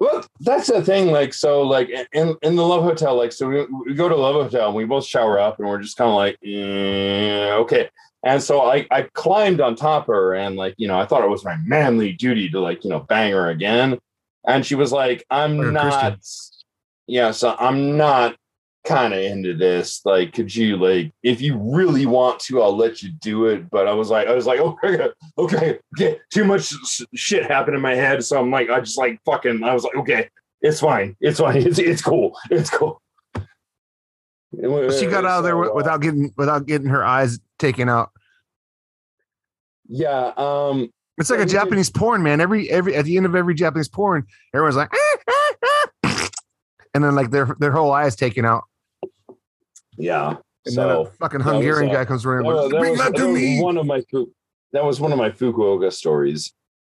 [0.00, 1.12] Well, that's the thing.
[1.12, 4.34] Like, so, like in in the love hotel, like, so we, we go to love
[4.34, 7.90] hotel, and we both shower up, and we're just kind of like, eh, okay.
[8.24, 11.22] And so I I climbed on top of her, and like you know, I thought
[11.22, 13.98] it was my manly duty to like you know bang her again,
[14.46, 16.18] and she was like, I'm a not.
[17.06, 18.36] Yeah, so I'm not
[18.84, 20.00] kind of into this.
[20.04, 23.68] Like, could you like, if you really want to, I'll let you do it.
[23.70, 26.18] But I was like, I was like, okay, okay, okay.
[26.32, 26.72] Too much
[27.14, 29.62] shit happened in my head, so I'm like, I just like fucking.
[29.62, 30.28] I was like, okay,
[30.60, 33.00] it's fine, it's fine, it's it's cool, it's cool.
[34.52, 38.10] She got out of there So, uh, without getting without getting her eyes taken out.
[39.88, 42.40] Yeah, um, It's like a we did- Japanese porn, man.
[42.40, 46.28] Every every at the end of every Japanese porn, everyone's like, "Ah, ah, ah,"
[46.94, 48.64] and then like their their whole eye is taken out,
[50.00, 50.36] yeah.
[50.66, 52.44] and then a So fucking that was, Hungarian uh, guy comes around.
[52.44, 53.60] that Bring was- that to that me.
[53.62, 54.02] one of my
[54.72, 56.52] that was one of my Fukuoka stories.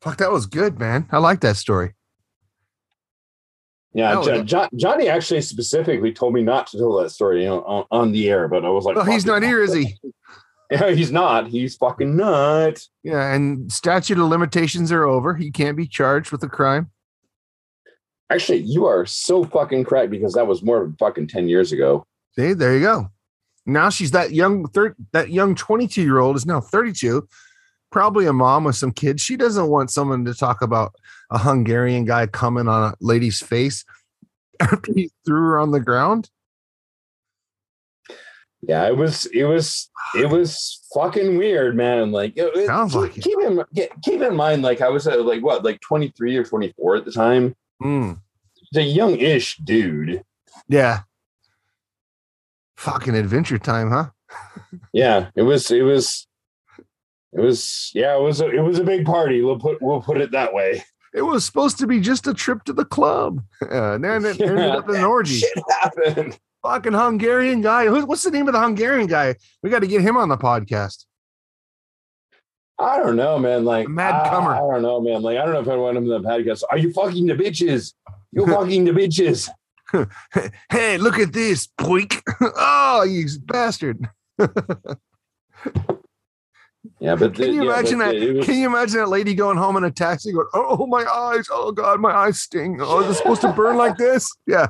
[0.03, 1.07] Fuck, that was good, man.
[1.13, 1.95] I like that story.
[3.93, 4.43] Yeah, No, Jo- no.
[4.45, 8.13] Jo- Johnny actually specifically told me not to tell that story you know, on, on
[8.13, 9.97] the air, but I was like, Well, he's not here, is he?
[10.73, 11.49] Yeah, he's not.
[11.49, 12.79] He's fucking not.
[13.03, 15.35] Yeah, and statute of limitations are over.
[15.35, 16.93] He can't be charged with a crime.
[18.31, 22.07] Actually, you are so fucking correct because that was more than fucking 10 years ago.
[22.39, 23.09] See, there you go.
[23.67, 27.29] Now she's that young third that young 22 year old is now 32,
[27.91, 29.23] probably a mom with some kids.
[29.23, 30.95] She doesn't want someone to talk about
[31.31, 33.85] a Hungarian guy coming on a lady's face
[34.61, 36.31] after he threw her on the ground.
[38.63, 42.13] Yeah, it was it was it was fucking weird, man.
[42.13, 43.25] Like it- it- Sounds keep, like it.
[43.25, 43.65] keep in
[44.03, 47.13] keep in mind, like I was uh, like what, like 23 or 24 at the
[47.13, 47.55] time.
[47.83, 48.21] Mm,
[48.77, 50.23] a young-ish dude.
[50.69, 51.01] yeah.
[52.81, 54.07] Fucking adventure time, huh?
[54.95, 56.27] Yeah, it was it was
[57.33, 59.43] it was yeah, it was a, it was a big party.
[59.43, 60.83] We'll put we'll put it that way.
[61.13, 63.43] It was supposed to be just a trip to the club.
[63.61, 65.41] Uh, and then it ended up in an orgy.
[65.41, 66.39] Shit happened.
[66.63, 67.87] Fucking Hungarian guy.
[67.87, 69.35] Who- What's the name of the Hungarian guy?
[69.63, 71.05] We got to get him on the podcast.
[72.79, 73.67] I don't know, man.
[73.67, 74.55] Like mad I- comer.
[74.55, 75.21] I, don't know, man.
[75.21, 76.63] Like I don't know if I want him in the podcast.
[76.71, 77.93] Are you fucking the bitches?
[78.33, 79.51] You fucking the bitches.
[80.71, 82.21] hey, look at this, poik.
[82.57, 84.09] oh, you bastard.
[86.99, 88.15] Yeah, but Can you yeah, imagine that?
[88.15, 91.47] was- Can you imagine that lady going home in a taxi going, Oh, my eyes.
[91.51, 92.79] Oh, God, my eyes sting.
[92.81, 94.31] Oh, is it supposed to burn like this?
[94.47, 94.69] Yeah.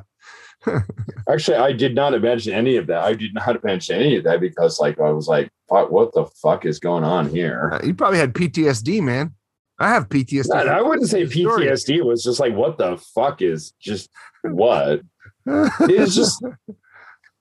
[1.29, 3.03] Actually, I did not imagine any of that.
[3.03, 6.27] I did not imagine any of that because, like, I was like, "Fuck, what the
[6.43, 9.35] fuck is going on here?" Uh, You probably had PTSD, man.
[9.81, 10.69] I have PTSD.
[10.69, 11.97] I wouldn't say PTSD.
[11.97, 14.11] It was just like, "What the fuck is just
[14.43, 15.01] what?"
[15.81, 16.45] It's just,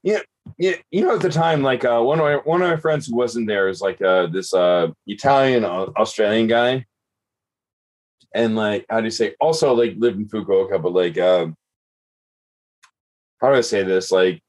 [0.04, 0.20] yeah,
[0.58, 0.76] yeah.
[0.90, 3.18] You know, at the time, like, uh, one of my one of my friends who
[3.18, 6.86] wasn't there is like uh, this uh, Italian uh, Australian guy,
[8.34, 9.36] and like, how do you say?
[9.42, 11.58] Also, like, lived in Fukuoka, but like, um,
[13.42, 14.14] how do I say this?
[14.14, 14.42] Like,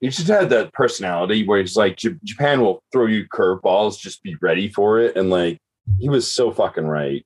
[0.00, 4.24] he just had that personality where he's like, "J- Japan will throw you curveballs, just
[4.24, 5.16] be ready for it.
[5.16, 5.60] And like,
[5.98, 7.24] he was so fucking right.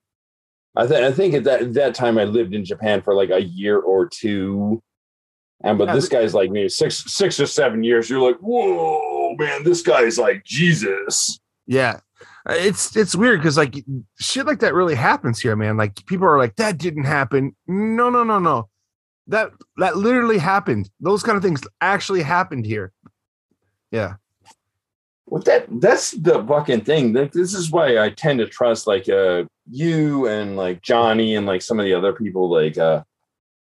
[0.74, 3.42] I, th- I think at that that time I lived in Japan for like a
[3.42, 4.82] year or two.
[5.62, 8.08] And but Yeah, this guy's like maybe six six or seven years.
[8.08, 11.38] You're like, whoa, man, this guy's like Jesus.
[11.66, 12.00] Yeah.
[12.48, 13.76] Uh, It's it's weird because like
[14.18, 15.76] shit like that really happens here, man.
[15.76, 17.54] Like people are like, that didn't happen.
[17.66, 18.68] No, no, no, no.
[19.28, 20.90] That that literally happened.
[21.00, 22.92] Those kind of things actually happened here.
[23.90, 24.14] Yeah.
[25.32, 27.14] Well, that that's the fucking thing.
[27.14, 31.62] This is why I tend to trust like uh you and like Johnny and like
[31.62, 32.50] some of the other people.
[32.50, 33.02] Like uh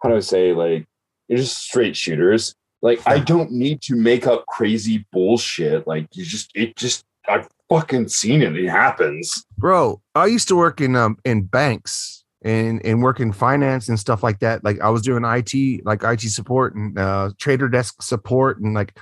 [0.03, 0.85] how do I say like
[1.29, 2.55] you're just straight shooters.
[2.83, 5.87] Like I don't need to make up crazy bullshit.
[5.87, 8.55] Like you just it just I've fucking seen it.
[8.55, 9.47] It happens.
[9.57, 13.99] Bro, I used to work in um in banks and and work in finance and
[13.99, 14.63] stuff like that.
[14.63, 18.99] Like I was doing IT, like IT support and uh trader desk support and like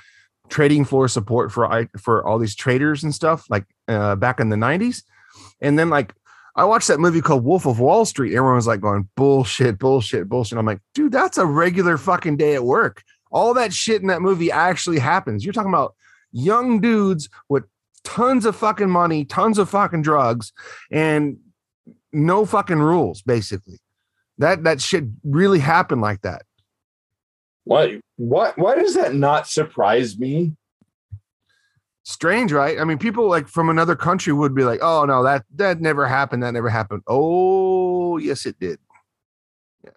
[0.55, 4.57] trading floor support for for all these traders and stuff like uh back in the
[4.57, 5.03] 90s.
[5.61, 6.15] And then like
[6.55, 8.37] I watched that movie called Wolf of Wall Street.
[8.37, 10.57] Everyone was like going bullshit, bullshit, bullshit.
[10.57, 13.03] I'm like, dude, that's a regular fucking day at work.
[13.33, 15.45] All that shit in that movie actually happens.
[15.45, 15.97] You're talking about
[16.31, 17.65] young dudes with
[18.05, 20.53] tons of fucking money, tons of fucking drugs,
[20.93, 21.39] and
[22.13, 23.81] no fucking rules, basically.
[24.39, 26.43] That that shit really happened like that.
[27.65, 30.53] Why why why does that not surprise me?
[32.05, 32.79] Strange, right?
[32.79, 36.07] I mean, people like from another country would be like, "Oh no, that that never
[36.07, 36.43] happened.
[36.43, 38.79] That never happened." Oh, yes, it did.
[39.83, 39.93] Yeah.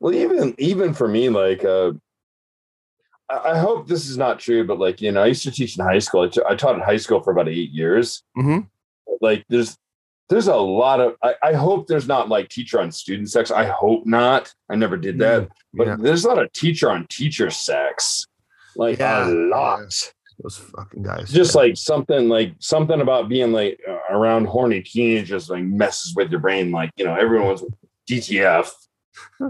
[0.00, 1.92] Well, even even for me, like uh
[3.30, 5.78] I I hope this is not true, but like you know, I used to teach
[5.78, 6.22] in high school.
[6.22, 8.22] I, t- I taught in high school for about eight years.
[8.34, 8.60] hmm
[9.20, 9.76] Like, there's
[10.28, 11.16] there's a lot of.
[11.22, 13.50] I, I hope there's not like teacher on student sex.
[13.50, 14.52] I hope not.
[14.70, 15.48] I never did that.
[15.72, 18.26] But Yeah, there's a lot of teacher on teacher sex.
[18.76, 19.80] Like Yeah, a lot.
[20.38, 21.32] those fucking guys.
[21.32, 26.30] Just like something like something about being like uh, around horny teenagers like messes with
[26.30, 26.70] your brain.
[26.70, 27.64] Like you know, everyone's
[28.08, 28.70] DTF.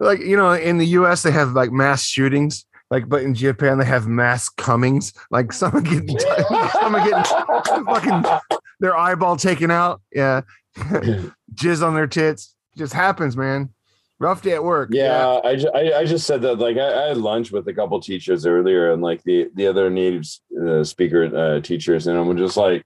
[0.00, 1.22] like you know, in the U.S.
[1.22, 2.64] they have like mass shootings.
[2.90, 5.12] Like, but in Japan they have mass comings.
[5.30, 6.18] Like someone getting,
[6.72, 7.24] someone getting
[7.84, 8.24] fucking
[8.80, 10.00] their eyeball taken out.
[10.12, 10.42] Yeah,
[11.54, 12.54] jizz on their tits.
[12.76, 13.70] Just happens, man.
[14.18, 14.90] Rough day at work.
[14.92, 17.74] Yeah, I, ju- I I just said that like I, I had lunch with a
[17.74, 20.24] couple teachers earlier and like the the other native
[20.66, 22.82] uh, speaker uh, teachers and I'm just like,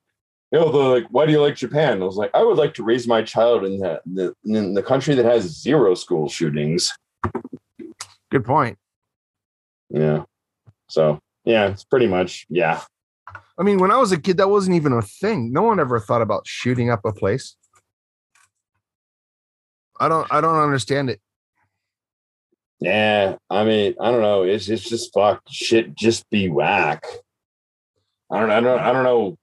[0.51, 2.03] you know, they're like, why do you like Japan?
[2.03, 4.83] I was like, I would like to raise my child in the, the in the
[4.83, 6.93] country that has zero school shootings.
[8.33, 8.77] Good point.
[9.89, 10.25] Yeah,
[10.89, 12.83] so yeah, it's pretty much yeah.
[13.61, 15.53] I mean, when I was a kid, that wasn't even a thing.
[15.53, 17.57] No one ever thought about shooting up a place.
[20.01, 20.27] I don't.
[20.33, 21.21] I don't understand it.
[22.81, 24.45] Yeah, I mean, I don't know.
[24.45, 25.95] It's it's just fuck shit.
[25.95, 27.05] Just be whack.
[28.33, 28.51] I don't.
[28.51, 28.81] I don't.
[28.81, 29.37] I don't know.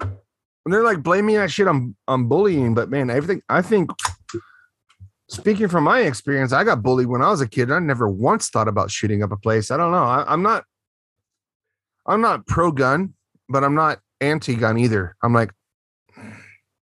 [0.00, 3.90] And they're like blaming that shit on on bullying, but man, everything I think.
[5.28, 7.70] Speaking from my experience, I got bullied when I was a kid.
[7.70, 9.70] I never once thought about shooting up a place.
[9.70, 10.02] I don't know.
[10.02, 10.64] I, I'm not.
[12.04, 13.14] I'm not pro gun,
[13.50, 15.16] but I'm not anti gun either.
[15.22, 15.52] I'm like,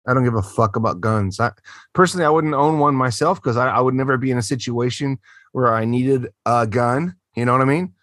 [0.06, 1.40] I don't give a fuck about guns.
[1.40, 1.52] I
[1.94, 5.18] personally, I wouldn't own one myself because I, I would never be in a situation
[5.52, 7.16] where I needed a gun.
[7.34, 7.94] You know what I mean?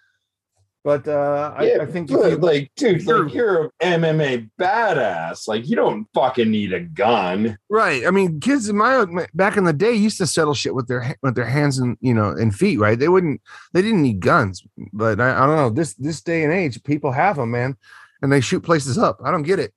[0.84, 5.48] But uh, I, I think but, you- like, dude, you're- like you're an MMA badass.
[5.48, 7.56] Like, you don't fucking need a gun.
[7.70, 8.04] Right.
[8.08, 11.16] I mean, kids in my back in the day used to settle shit with their
[11.22, 12.80] with their hands and you know and feet.
[12.80, 12.98] Right.
[12.98, 13.42] They wouldn't.
[13.74, 14.64] They didn't need guns.
[14.92, 15.70] But I, I don't know.
[15.70, 17.78] This this day and age, people have them, man,
[18.22, 19.20] and they shoot places up.
[19.24, 19.74] I don't get it.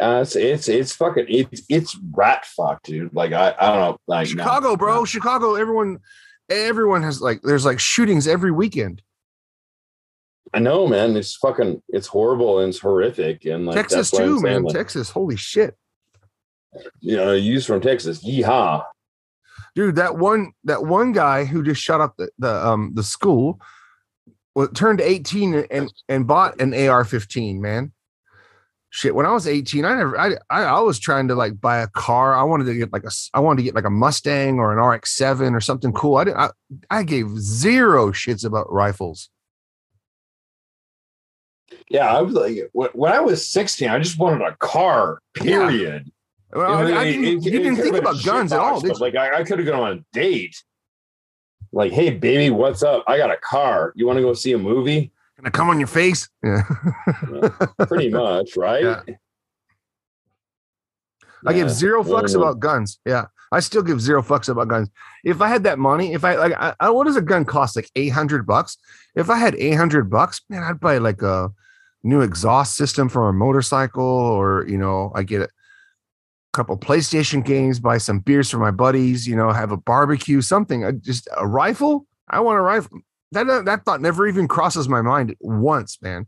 [0.00, 3.14] Uh, it's it's it's fucking it's it's rat fuck, dude.
[3.14, 3.98] Like I I don't know.
[4.06, 4.94] Like no, Chicago, bro.
[5.00, 5.04] no.
[5.04, 5.56] Chicago.
[5.56, 5.98] Everyone,
[6.48, 7.42] everyone has like.
[7.42, 9.02] There's like shootings every weekend.
[10.54, 11.16] I know, man.
[11.16, 14.62] It's fucking it's horrible and it's horrific and like Texas too, man.
[14.62, 15.10] like, Texas.
[15.10, 15.76] Holy shit,
[17.00, 18.24] you know, used from Texas.
[18.24, 18.82] Yeehaw.
[19.74, 19.96] dude.
[19.96, 20.52] That one.
[20.64, 23.60] That one guy who just shot up the the um the school.
[24.54, 27.92] Well, turned 18 and and bought an AR-15, man.
[28.92, 31.78] shit when i was 18 i never I, I i was trying to like buy
[31.78, 34.58] a car i wanted to get like a i wanted to get like a mustang
[34.58, 36.50] or an rx7 or something cool i didn't i,
[36.90, 39.30] I gave zero shits about rifles
[41.88, 46.10] Yeah, I was like when I was 16, I just wanted a car, period.
[46.52, 48.58] Well, I, It- I it- didn't, it- you it didn't could've think about guns at
[48.60, 48.80] all?
[48.98, 50.56] Like I, I could have gone on a date.
[51.72, 53.04] Like, hey, baby, what's up?
[53.06, 53.92] I got a car.
[53.94, 55.12] You want to go see a movie?
[55.36, 56.64] Can I come on your face yeah
[57.86, 58.82] Pretty much, right?
[58.82, 59.00] Yeah.
[61.46, 62.98] I give zero fucks about guns.
[63.06, 63.26] Yeah.
[63.50, 64.90] I still give zero fucks about guns.
[65.24, 67.74] If I had that money, if I like, I, I, what does a gun cost?
[67.74, 68.76] Like 800 bucks.
[69.14, 71.50] If I had 800 bucks, man, I'd buy like a
[72.02, 75.48] new exhaust system for a motorcycle or, you know, I get a
[76.52, 80.84] couple PlayStation games, buy some beers for my buddies, you know, have a barbecue, something.
[80.84, 82.06] I just a rifle.
[82.28, 83.00] I want a rifle.
[83.32, 86.26] That, that thought never even crosses my mind once, man.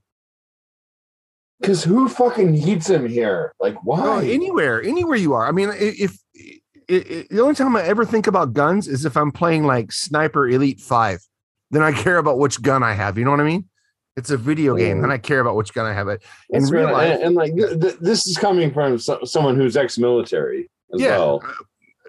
[1.61, 3.55] Because who fucking needs him here?
[3.61, 4.25] Like, why?
[4.25, 5.47] Anywhere, anywhere you are.
[5.47, 9.17] I mean, if, i i the only time I ever think about guns is if
[9.17, 11.21] I'm playing like Sniper Elite Five,
[11.71, 13.17] then I care about which gun I have.
[13.17, 13.69] You know what I mean?
[14.17, 15.13] It's a video game, and mm.
[15.13, 16.09] I care about which gun I have.
[16.09, 16.93] It in real right.
[16.93, 21.01] life, and, and, like th- th- this is coming from so- someone who's ex-military as
[21.01, 21.17] Yeah.
[21.17, 21.43] well.
[21.43, 21.53] Uh,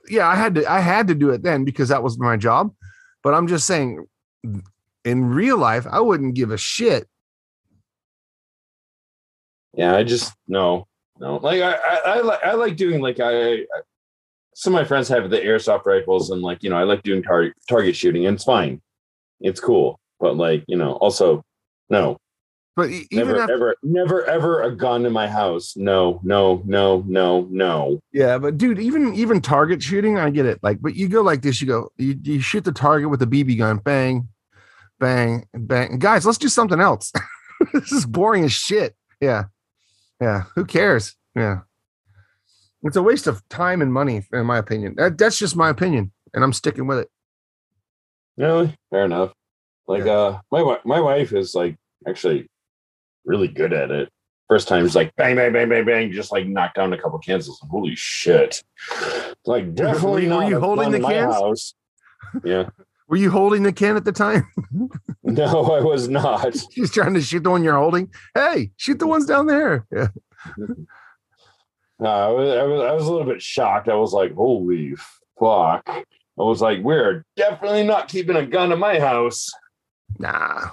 [0.10, 2.74] yeah, I had to, I had to do it then because that was my job.
[3.24, 4.06] But I'm just saying,
[5.06, 7.08] in real life, I wouldn't give a shit.
[9.74, 10.88] Yeah, I just no,
[11.20, 11.38] no.
[11.38, 13.66] Like I, I, I like I like doing like I, I
[14.56, 17.24] some of my friends have the airsoft rifles and like you know I like doing
[17.24, 18.82] target target shooting and it's fine,
[19.40, 20.00] it's cool.
[20.20, 21.44] But like you know also
[21.90, 22.18] no,
[22.76, 25.76] But even never after, ever never ever a gun in my house.
[25.76, 28.00] No, no, no, no, no.
[28.12, 30.60] Yeah, but dude, even even target shooting, I get it.
[30.64, 33.28] Like, but you go like this, you go, you, you shoot the target with a
[33.28, 34.28] BB gun, bang,
[35.00, 36.00] bang, bang.
[36.00, 37.12] Guys, let's do something else.
[37.74, 38.96] this is boring as shit.
[39.22, 39.46] Yeah.
[40.22, 40.44] Yeah.
[40.56, 41.16] Who cares?
[41.36, 41.60] Yeah.
[42.84, 44.96] It's a waste of time and money, in my opinion.
[44.98, 47.10] That, that's just my opinion, and I'm sticking with it.
[48.36, 49.32] Really, fair enough.
[49.88, 52.48] Like uh, my my wife is like actually
[53.26, 54.10] really good at it.
[54.50, 57.20] First time is like bang bang bang bang bang, just like knock down a couple
[57.20, 57.48] cans.
[57.48, 58.64] Like, Holy shit!
[59.46, 61.34] Like definitely not were you holding the cans?
[61.34, 61.74] house.
[62.44, 62.70] Yeah,
[63.08, 64.48] Were you holding the can at the time?
[65.24, 66.56] no, I was not.
[66.72, 68.12] She's trying to shoot the one you're holding.
[68.34, 69.86] Hey, shoot the ones down there.
[69.92, 70.08] Yeah.
[72.00, 73.88] No, I was, I was I was a little bit shocked.
[73.88, 74.96] I was like, holy
[75.40, 75.84] fuck!
[75.88, 76.04] I
[76.38, 79.52] was like, we're definitely not keeping a gun in my house.
[80.20, 80.70] Nah.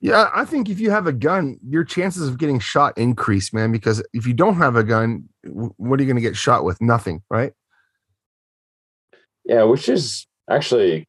[0.00, 3.72] Yeah, I think if you have a gun, your chances of getting shot increase, man.
[3.72, 6.80] Because if you don't have a gun, what are you going to get shot with?
[6.80, 7.52] Nothing, right?
[9.44, 11.08] Yeah, which is actually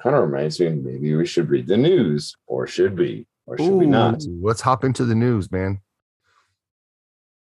[0.00, 0.70] kind of reminds me.
[0.70, 4.22] Maybe we should read the news, or should we, or should we not?
[4.40, 5.80] Let's hop into the news, man.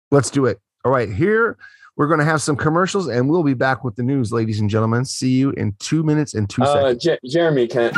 [0.09, 0.59] Let's do it.
[0.83, 1.57] All right, here
[2.01, 4.71] we're going to have some commercials, and we'll be back with the news, ladies and
[4.71, 5.05] gentlemen.
[5.05, 7.03] See you in two minutes and two Uh, seconds.
[7.03, 7.91] Je- Jeremy, can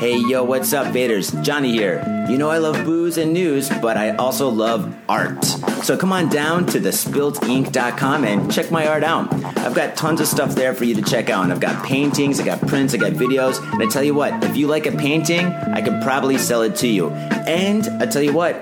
[0.00, 1.30] Hey, yo, what's up, faders?
[1.44, 2.02] Johnny here.
[2.28, 5.44] You know I love booze and news, but I also love art.
[5.84, 9.32] So come on down to thespiltink.com and check my art out.
[9.58, 11.44] I've got tons of stuff there for you to check out.
[11.44, 13.62] And I've got paintings, I got prints, I got videos.
[13.74, 16.74] And I tell you what, if you like a painting, I could probably sell it
[16.76, 17.10] to you.
[17.46, 18.56] And I tell you what,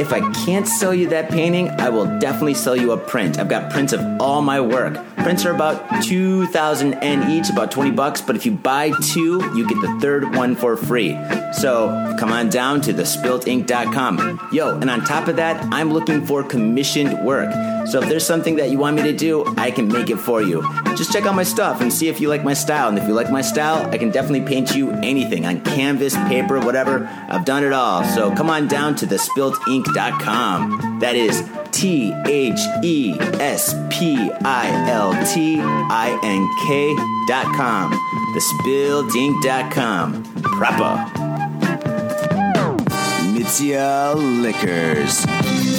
[0.00, 3.38] if I can't sell you that painting, I will definitely sell you a print.
[3.38, 4.98] I've got prints of all my work.
[5.18, 9.68] Prints are about 2,000 N each, about 20 bucks, but if you buy two, you
[9.68, 11.12] get the third one for free.
[11.52, 14.48] So come on down to thespiltink.com.
[14.52, 17.52] Yo, and on top of that, I'm looking for commissioned work.
[17.86, 20.40] So if there's something that you want me to do, I can make it for
[20.40, 20.62] you.
[20.96, 22.88] Just check out my stuff and see if you like my style.
[22.88, 26.60] And if you like my style, I can definitely paint you anything on canvas, paper,
[26.60, 27.06] whatever.
[27.28, 28.04] I've done it all.
[28.04, 29.89] So come on down to thespiltink.com.
[31.00, 36.94] That is T H E S P I L T I N K
[37.26, 37.90] dot com.
[40.42, 41.30] Proper.
[43.32, 45.26] Mitsuya Liquors.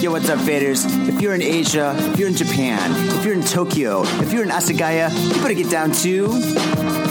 [0.02, 0.86] Yo, what's up, faders?
[1.08, 4.50] If you're in Asia, if you're in Japan, if you're in Tokyo, if you're in
[4.50, 7.11] Asagaya, you better get down to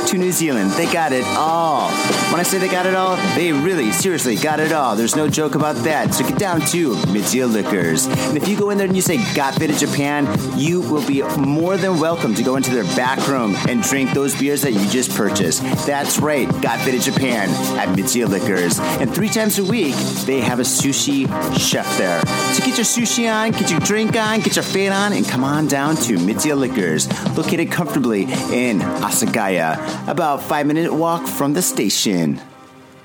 [0.07, 0.71] to New Zealand.
[0.71, 1.89] They got it all.
[2.31, 4.95] When I say they got it all, they really, seriously got it all.
[4.95, 6.13] There's no joke about that.
[6.13, 8.05] So get down to Mitsuya Liquors.
[8.05, 10.27] And if you go in there and you say Got Faded Japan,
[10.57, 14.37] you will be more than welcome to go into their back room and drink those
[14.37, 15.61] beers that you just purchased.
[15.85, 18.79] That's right, Got Faded Japan at Mitsuya Liquors.
[18.79, 19.95] And three times a week,
[20.25, 21.27] they have a sushi
[21.57, 22.21] chef there.
[22.53, 25.43] So get your sushi on, get your drink on, get your fade on, and come
[25.43, 29.77] on down to Mitsuya Liquors, located comfortably in Asagaya,
[30.07, 32.41] about five minute walk from the station.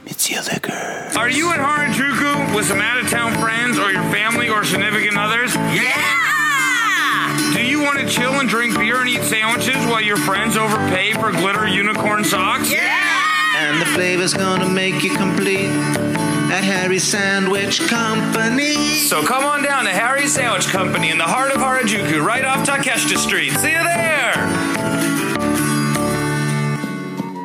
[0.07, 1.17] Mitsuya Liquors.
[1.17, 5.17] Are you at Harajuku with some out of town friends or your family or significant
[5.17, 5.55] others?
[5.57, 7.53] Yeah!
[7.55, 11.15] Do you want to chill and drink beer and eat sandwiches while your friends overpay
[11.15, 12.71] for glitter unicorn socks?
[12.71, 13.57] Yeah!
[13.57, 15.71] And the flavor's gonna make you complete
[16.53, 18.75] at Harry's Sandwich Company.
[19.07, 22.67] So come on down to Harry's Sandwich Company in the heart of Harajuku, right off
[22.67, 23.53] Takeshita Street.
[23.53, 24.66] See you there!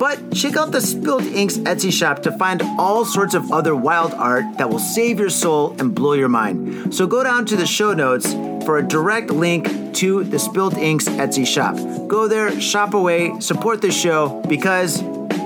[0.00, 4.14] But check out the Spilt Inks Etsy shop to find all sorts of other wild
[4.14, 6.94] art that will save your soul and blow your mind.
[6.94, 8.32] So go down to the show notes
[8.64, 11.76] for a direct link to the Spilt Inks Etsy shop.
[12.08, 15.02] Go there, shop away, support the show because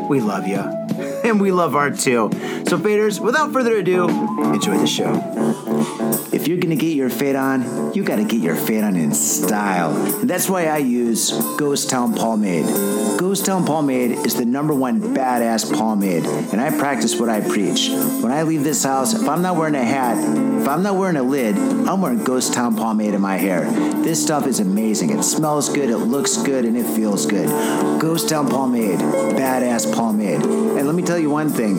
[0.09, 0.63] we love you.
[1.25, 2.29] And we love art too.
[2.69, 4.11] So, faders, without further ado,
[4.53, 6.04] enjoy the show.
[6.45, 9.97] If you're gonna get your fade on, you gotta get your fade on in style.
[10.21, 12.67] And that's why I use Ghost Town Pomade.
[13.19, 17.89] Ghost Town Pomade is the number one badass pomade, and I practice what I preach.
[18.21, 20.19] When I leave this house, if I'm not wearing a hat,
[20.61, 23.65] if I'm not wearing a lid, I'm wearing Ghost Town Pomade in my hair.
[24.03, 25.19] This stuff is amazing.
[25.19, 27.49] It smells good, it looks good, and it feels good.
[27.99, 30.43] Ghost Town Pomade, badass pomade.
[30.43, 31.79] And let me tell you one thing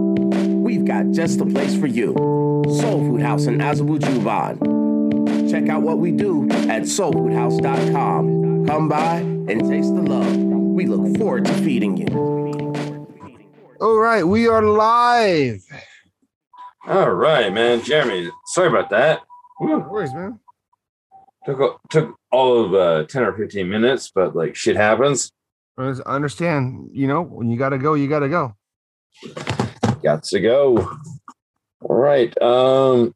[0.81, 2.13] we've got just the place for you.
[2.79, 5.51] Soul Food House in Azabu Juban.
[5.51, 8.65] Check out what we do at soulfoodhouse.com.
[8.65, 10.35] Come by and taste the love.
[10.35, 12.07] We look forward to feeding you.
[13.79, 15.61] All right, we are live.
[16.87, 17.83] All right, man.
[17.83, 19.21] Jeremy, sorry about that.
[19.59, 20.39] No worries, man.
[21.45, 25.31] Took took all of uh, ten or fifteen minutes, but like shit happens.
[25.77, 26.89] I understand.
[26.91, 28.55] You know, when you gotta go, you gotta go.
[30.03, 30.97] Got to go.
[31.81, 32.39] All right.
[32.41, 33.13] Um.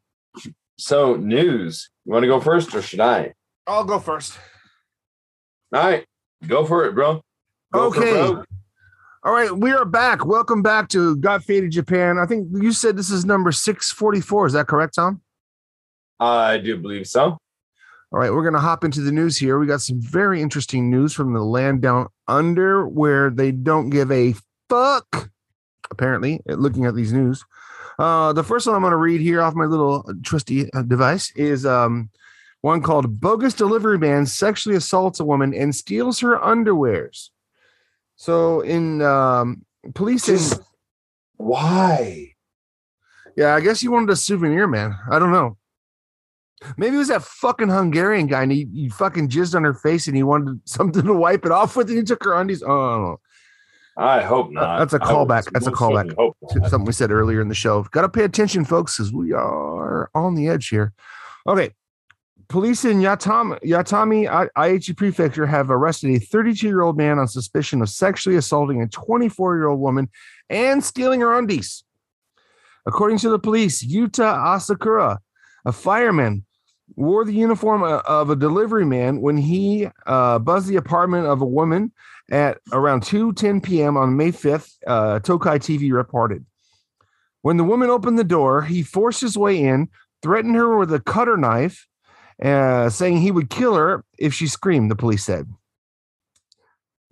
[0.78, 1.90] So news.
[2.04, 3.34] You want to go first, or should I?
[3.66, 4.38] I'll go first.
[5.74, 6.04] All right,
[6.46, 7.20] go for it, bro.
[7.72, 8.42] Go Okay.
[9.24, 10.24] All right, we are back.
[10.24, 12.16] Welcome back to Got Faded Japan.
[12.16, 14.46] I think you said this is number 644.
[14.46, 15.20] Is that correct, Tom?
[16.20, 17.36] I do believe so.
[18.12, 19.58] All right, we're going to hop into the news here.
[19.58, 24.12] We got some very interesting news from the land down under where they don't give
[24.12, 24.36] a
[24.68, 25.30] fuck,
[25.90, 27.44] apparently, looking at these news.
[27.98, 31.32] Uh, the first one I'm going to read here off my little trusty uh, device
[31.34, 32.10] is um,
[32.60, 37.30] one called Bogus Delivery Man Sexually Assaults a Woman and Steals Her Underwears.
[38.16, 39.64] So, in um,
[39.94, 40.58] police in.
[41.36, 42.32] Why?
[43.36, 44.96] Yeah, I guess he wanted a souvenir, man.
[45.10, 45.58] I don't know.
[46.78, 50.06] Maybe it was that fucking Hungarian guy and he, he fucking jizzed on her face
[50.06, 52.62] and he wanted something to wipe it off with and he took her undies.
[52.62, 53.20] Oh,
[53.96, 54.20] I don't know.
[54.20, 54.78] I hope not.
[54.78, 55.50] That's a callback.
[55.52, 56.14] That's a callback.
[56.14, 57.82] to something we said earlier in the show.
[57.84, 60.92] Got to pay attention, folks, because we are on the edge here.
[61.46, 61.70] Okay.
[62.48, 67.26] Police in Yatami, Yatami I- Aichi Prefecture have arrested a 32 year old man on
[67.26, 70.08] suspicion of sexually assaulting a 24 year old woman
[70.48, 71.82] and stealing her undies.
[72.86, 75.18] According to the police, Yuta Asakura,
[75.64, 76.45] a fireman,
[76.94, 81.46] wore the uniform of a delivery man when he uh, buzzed the apartment of a
[81.46, 81.92] woman
[82.30, 83.96] at around 2:10 p.m.
[83.96, 86.44] on May 5th, uh, Tokai TV reported.
[87.42, 89.88] When the woman opened the door, he forced his way in,
[90.22, 91.86] threatened her with a cutter knife,
[92.42, 95.48] uh, saying he would kill her if she screamed, the police said.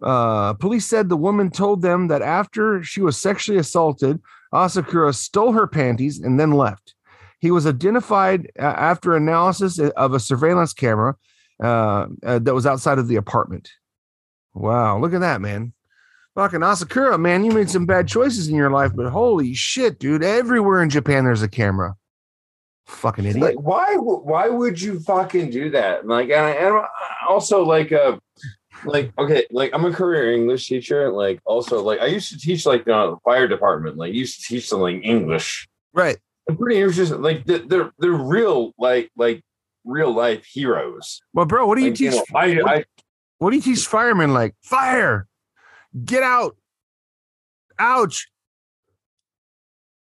[0.03, 4.21] Uh, police said the woman told them that after she was sexually assaulted,
[4.53, 6.95] Asakura stole her panties and then left.
[7.45, 11.15] He was identified uh, after analysis of a surveillance camera
[11.63, 13.69] uh, uh, that was outside of the apartment.
[14.55, 15.75] Wow, look at that, man.
[16.37, 20.25] Fucking Asakura, man, you made some bad choices in your life, but holy shit, dude.
[20.25, 21.97] Everywhere in Japan there's a camera.
[22.87, 23.45] Fucking idiot.
[23.45, 23.95] Like, why?
[23.97, 26.07] Why would you fucking do that?
[26.07, 26.89] Like, and, I, and I-
[27.29, 28.17] also like, uh,
[28.87, 31.13] like, okay, like I'm a career English teacher.
[31.13, 33.99] Like, also, like, I used to teach like the fire department.
[33.99, 35.69] Like, I used to teach them like English.
[35.93, 36.17] Right.
[36.59, 37.23] Pretty interesting.
[37.23, 39.43] Like, they're they're, real, like, like
[39.85, 41.21] real life heroes.
[41.33, 42.19] Well, bro, what do you Like, you teach?
[42.19, 42.85] know, I, what, I,
[43.39, 44.55] what do you teach firemen like?
[44.63, 45.27] Fire!
[46.05, 46.57] Get out!
[47.79, 48.29] Ouch!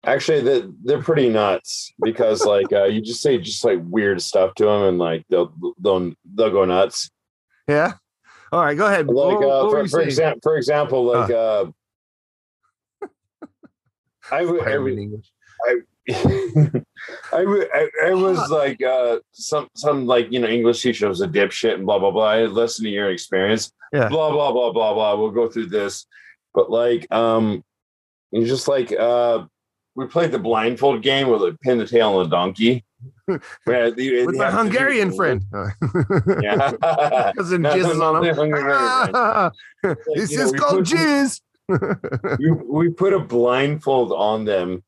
[0.05, 4.55] Actually, they they're pretty nuts because like uh, you just say just like weird stuff
[4.55, 7.11] to them and like they'll they'll they'll go nuts.
[7.67, 7.93] Yeah.
[8.53, 9.07] All right, go ahead.
[9.07, 11.65] Like What- what uh, were for, for example, for example, like uh,
[14.31, 15.31] I would I English.
[17.33, 21.27] I, I, I was like uh, some some like you know English teacher was a
[21.27, 22.25] dipshit and blah blah blah.
[22.25, 23.71] I listened to your experience.
[23.93, 24.09] Yeah.
[24.09, 25.15] Blah blah blah blah blah.
[25.15, 26.05] We'll go through this,
[26.53, 27.63] but like um,
[28.31, 29.45] you just like uh,
[29.95, 32.85] we played the blindfold game where they pin the tail on the donkey.
[33.63, 35.43] Where they- With they my have to do- Hungarian friend.
[36.41, 36.71] Yeah.
[36.71, 38.35] It No, jizzes on him.
[38.35, 39.97] Hungarian friend.
[40.15, 41.41] this know, is we called put- jizz.
[42.39, 44.83] we, we put a blindfold on them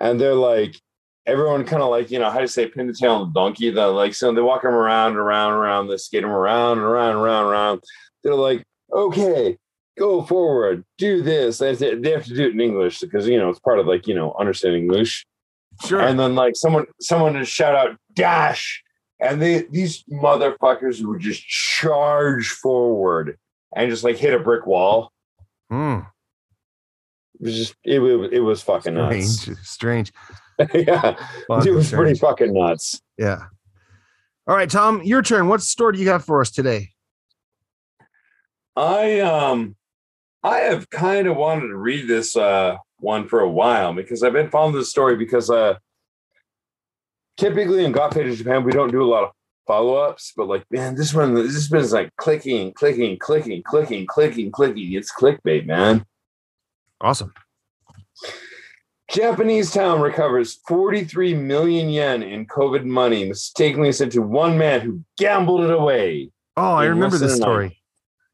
[0.00, 0.80] and they're like
[1.26, 3.70] everyone kind of like you know how to say pin the tail on the donkey?
[3.70, 6.78] The like so they walk them around and around and around they skate them around
[6.78, 7.84] and around and around and around.
[8.22, 9.56] They're like okay
[9.98, 11.58] go forward do this.
[11.58, 13.78] They have to they have to do it in english because you know it's part
[13.78, 15.26] of like you know understanding english.
[15.86, 16.00] Sure.
[16.00, 18.82] and then like someone someone just shout out dash!
[19.20, 23.38] And they these motherfuckers would just charge forward
[23.74, 25.12] and just like hit a brick wall.
[25.70, 26.00] Hmm,
[27.40, 29.40] was just it, was it was fucking nuts.
[29.62, 29.62] strange.
[29.62, 30.12] Strange.
[30.74, 31.16] yeah,
[31.48, 33.00] Fucking it was pretty fucking nuts.
[33.16, 33.44] Yeah.
[34.46, 35.48] All right, Tom, your turn.
[35.48, 36.90] What story do you have for us today?
[38.76, 39.76] I um
[40.42, 44.32] I have kind of wanted to read this uh one for a while because I've
[44.32, 45.74] been following this story because uh
[47.36, 49.30] typically in Got Faded Japan we don't do a lot of
[49.66, 54.50] follow-ups, but like man, this one this one is like clicking, clicking, clicking, clicking, clicking,
[54.50, 54.92] clicking.
[54.92, 56.04] It's clickbait, man.
[57.00, 57.32] Awesome.
[59.10, 65.02] Japanese town recovers 43 million yen in COVID money, mistakenly sent to one man who
[65.18, 66.30] gambled it away.
[66.56, 67.80] Oh, I remember this story.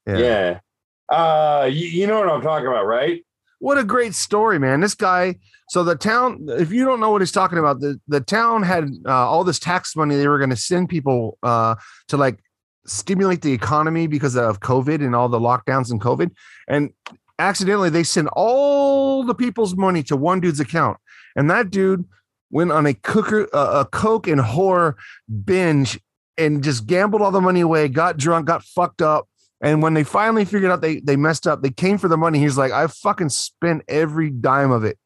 [0.07, 0.61] Yeah.
[1.09, 3.25] Uh, you, you know what I'm talking about, right?
[3.59, 4.81] What a great story, man.
[4.81, 5.37] This guy,
[5.71, 8.91] so the town, if you don't know what he's talking about, the, the town had
[9.07, 11.77] uh, all this tax money they were going to send people uh,
[12.09, 12.39] to like
[12.87, 16.33] stimulate the economy because of COVID and all the lockdowns and COVID.
[16.69, 16.91] And
[17.39, 20.97] accidentally, they sent all the people's money to one dude's account.
[21.35, 22.07] And that dude
[22.51, 24.97] went on a cooker, uh, a Coke and horror
[25.45, 26.01] binge
[26.39, 29.29] and just gambled all the money away, got drunk, got fucked up.
[29.61, 32.39] And when they finally figured out they they messed up, they came for the money.
[32.39, 34.99] He's like, I fucking spent every dime of it.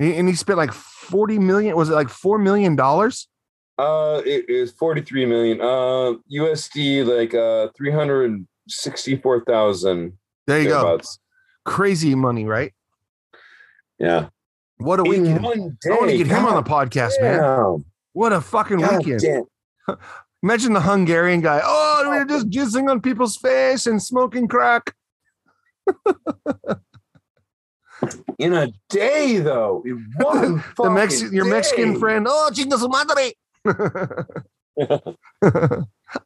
[0.00, 3.28] And he spent like 40 million, was it like four million dollars?
[3.78, 5.60] Uh, it is 43 million.
[5.60, 10.18] Uh, USD like uh 364,000.
[10.46, 11.00] There you go.
[11.68, 12.72] Crazy money, right?
[13.98, 14.28] Yeah.
[14.78, 15.42] What a In weekend.
[15.42, 15.90] one day.
[15.90, 17.84] I want to get him on the God podcast, man.
[18.12, 19.20] What a fucking God weekend.
[19.20, 19.96] damn.
[20.42, 21.60] Imagine the Hungarian guy.
[21.64, 22.24] Oh, we're oh.
[22.24, 24.94] just jizzing on people's face and smoking crack.
[28.38, 29.82] In a day, though.
[29.84, 32.26] The your Mexican friend.
[32.28, 33.32] Oh, chinga su madre.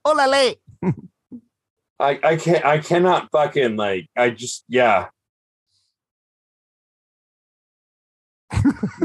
[0.04, 0.56] Olale.
[1.98, 5.08] I, I can't I cannot fucking like I just yeah.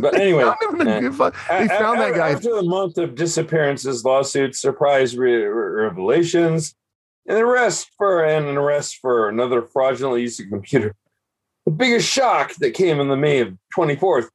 [0.01, 1.35] But anyway, I don't even give a fuck.
[1.49, 2.31] a- They a- found that guy.
[2.31, 6.75] after the month of disappearances, lawsuits, surprise re- re- revelations,
[7.27, 10.93] and arrest for and an arrest for another fraudulent use of computer.
[11.65, 14.29] The biggest shock that came in the May of 24th,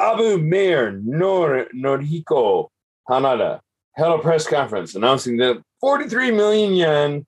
[0.00, 2.68] Abu Mayor Nor Norihiko
[3.08, 3.60] Hanada
[3.96, 7.26] held a press conference announcing that 43 million yen,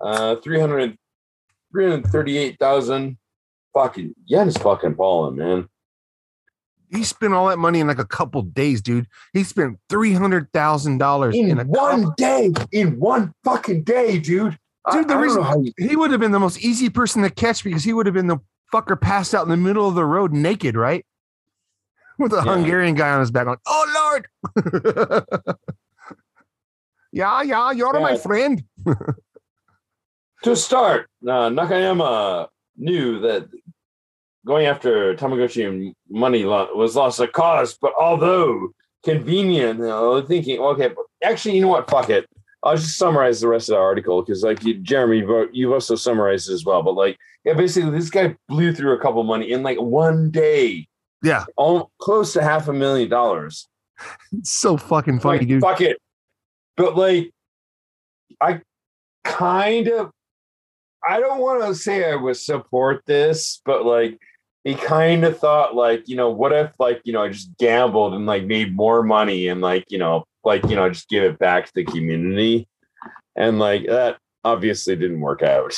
[0.00, 0.96] uh, 300,
[1.72, 3.16] 338,000
[3.74, 5.68] fucking yen is fucking balling, man.
[6.90, 9.06] He spent all that money in like a couple days, dude.
[9.32, 14.18] He spent three hundred thousand dollars In, in one couple- day, in one fucking day,
[14.18, 14.58] dude.
[14.90, 17.84] Dude, the reason- you- He would have been the most easy person to catch because
[17.84, 18.38] he would have been the
[18.72, 21.04] fucker passed out in the middle of the road naked, right?
[22.18, 22.54] With a Yeah.
[22.54, 24.20] Hungarian guy on his back, going, "Oh
[24.56, 25.54] Lord."
[27.12, 28.62] yeah, yeah, you're my friend.
[30.42, 33.48] to start, uh, Nakayama knew that
[34.46, 38.70] going after Tamagotchi and money lo- was lost of cause, but although
[39.04, 41.88] convenient, uh, thinking, okay, but actually, you know what?
[41.90, 42.26] Fuck it.
[42.62, 45.94] I'll just summarize the rest of the article because, like, you, Jeremy, you've you've also
[45.94, 46.82] summarized it as well.
[46.82, 50.86] But like, yeah, basically, this guy blew through a couple money in like one day,
[51.22, 53.66] Yeah, all close to half a million dollars.
[54.32, 55.60] it's so fucking funny, like, dude.
[55.62, 55.96] Fuck it.
[56.76, 57.30] But like,
[58.42, 58.60] I
[59.24, 60.10] kind of,
[61.06, 64.18] I don't want to say I would support this, but like,
[64.64, 68.14] he kind of thought like, you know, what if like, you know, I just gambled
[68.14, 71.38] and like made more money and like, you know, like, you know, just give it
[71.38, 72.68] back to the community.
[73.36, 75.74] And like that obviously didn't work out.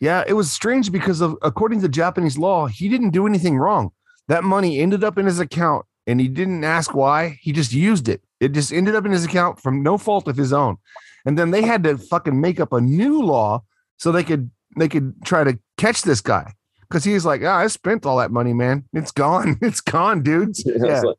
[0.00, 3.90] Yeah, it was strange because of according to Japanese law, he didn't do anything wrong.
[4.28, 7.38] That money ended up in his account and he didn't ask why.
[7.40, 8.22] He just used it.
[8.40, 10.76] It just ended up in his account from no fault of his own.
[11.24, 13.62] And then they had to fucking make up a new law
[13.98, 16.54] so they could they could try to catch this guy.
[16.92, 18.84] Cause he's like, ah, I spent all that money, man.
[18.92, 19.56] It's gone.
[19.62, 20.62] It's gone, dudes.
[20.66, 21.00] Yeah.
[21.00, 21.16] like,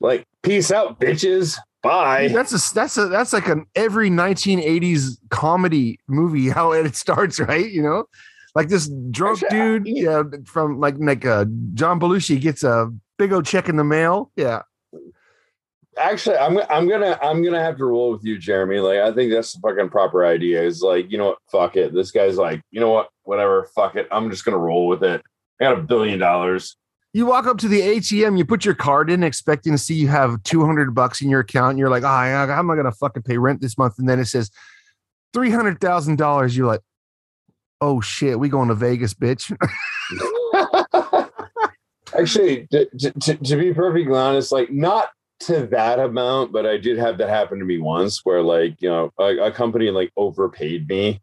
[0.00, 1.56] like, peace out, bitches.
[1.80, 2.26] Bye.
[2.26, 7.70] That's a that's a that's like an every 1980s comedy movie how it starts, right?
[7.70, 8.06] You know,
[8.56, 11.44] like this drunk Actually, dude, yeah, from like like uh
[11.74, 14.32] John Belushi gets a big old check in the mail.
[14.34, 14.62] Yeah,
[15.98, 19.32] actually i'm i'm gonna i'm gonna have to roll with you jeremy like i think
[19.32, 22.60] that's the fucking proper idea is like you know what fuck it this guy's like
[22.70, 25.22] you know what whatever fuck it i'm just gonna roll with it
[25.60, 26.76] i got a billion dollars
[27.12, 30.08] you walk up to the ATM, you put your card in, expecting to see you
[30.08, 31.70] have 200 bucks in your account.
[31.70, 33.94] And you're like, oh, yeah, how am I gonna fucking pay rent this month?
[33.98, 34.50] And then it says
[35.32, 36.54] three hundred thousand dollars.
[36.54, 36.82] You're like,
[37.80, 39.50] oh shit, we going to Vegas, bitch.
[42.18, 45.10] actually to, to, to, to be perfectly honest like not
[45.40, 48.88] to that amount but i did have that happen to me once where like you
[48.88, 51.20] know a, a company like overpaid me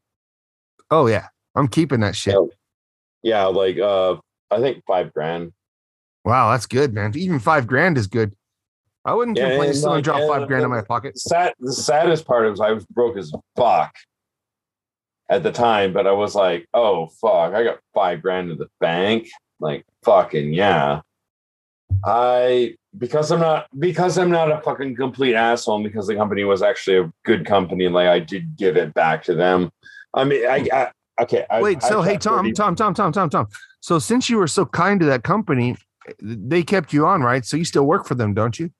[0.91, 2.35] oh yeah, I'm keeping that shit.
[3.23, 3.41] Yeah.
[3.41, 4.17] yeah like uh
[4.51, 5.51] i think five grand
[6.25, 7.11] Wow, that's good, man.
[7.17, 8.33] Even five grand is good.
[9.03, 11.17] I wouldn't Yeah, complain if someone like, dropped five grand in my pocket.
[11.17, 13.93] sad the saddest part is I was broke as fuck
[15.27, 18.69] at the time, but I was like, oh fuck, I got five grand in the
[18.79, 19.27] bank.
[19.59, 21.01] Like fucking yeah.
[22.05, 26.43] I because I'm not because I'm not a fucking complete asshole and because the company
[26.43, 29.71] was actually a good company, like I did give it back to them.
[30.13, 30.91] I mean I, I
[31.23, 31.45] okay.
[31.49, 33.47] I, Wait, so hey Tom, 30 Tom, Tom, Tom, Tom, Tom.
[33.79, 35.75] So since you were so kind to that company,
[36.21, 37.45] they kept you on, right?
[37.45, 38.71] So you still work for them, don't you?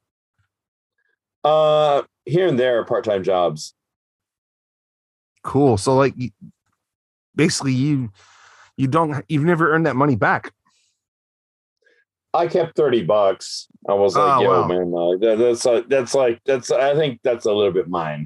[1.43, 3.73] uh here and there part-time jobs.
[5.43, 5.77] Cool.
[5.77, 6.13] So like
[7.35, 8.11] basically you
[8.77, 10.51] you don't you've never earned that money back.
[12.33, 13.67] I kept 30 bucks.
[13.87, 14.67] I was like, Oh, yo, wow.
[14.67, 18.25] man, uh, that, that's uh, that's like that's I think that's a little bit mine.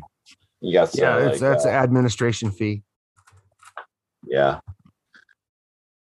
[0.61, 2.83] You got to Yeah, like, that's that's uh, an administration fee.
[4.25, 4.59] yeah.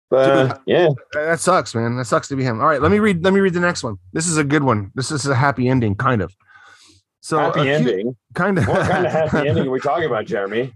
[0.10, 1.96] But yeah, That that sucks, man.
[1.98, 2.60] That sucks to be him.
[2.60, 3.24] All right, let me read.
[3.24, 3.98] Let me read the next one.
[4.12, 4.92] This is a good one.
[4.96, 6.34] This is a happy ending, kind of.
[7.22, 8.16] So happy cute- ending.
[8.34, 8.68] kind of.
[8.68, 10.74] What kind of happy ending are we talking about, Jeremy?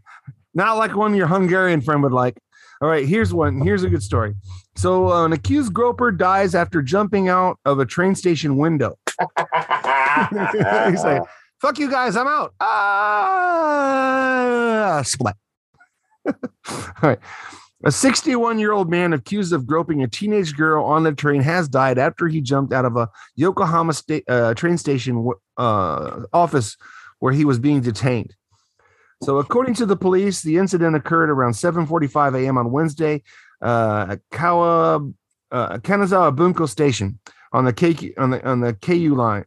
[0.53, 2.37] Not like one your Hungarian friend would like.
[2.83, 3.61] All right, here's one.
[3.61, 4.35] Here's a good story.
[4.75, 8.97] So, uh, an accused groper dies after jumping out of a train station window.
[9.19, 11.23] He's like,
[11.63, 12.17] Fuck you guys.
[12.17, 12.53] I'm out.
[12.59, 13.71] Ah,
[15.05, 15.37] splat.
[16.27, 16.35] All
[17.01, 17.19] right.
[17.85, 21.69] A 61 year old man accused of groping a teenage girl on the train has
[21.69, 25.25] died after he jumped out of a Yokohama sta- uh, train station
[25.55, 26.75] uh, office
[27.19, 28.35] where he was being detained.
[29.23, 32.57] So, according to the police, the incident occurred around 7:45 a.m.
[32.57, 33.23] on Wednesday
[33.61, 34.97] uh, at Kawa,
[35.49, 37.19] uh, Kanazawa Bunko Station
[37.53, 39.45] on the KQ on the on the KU line,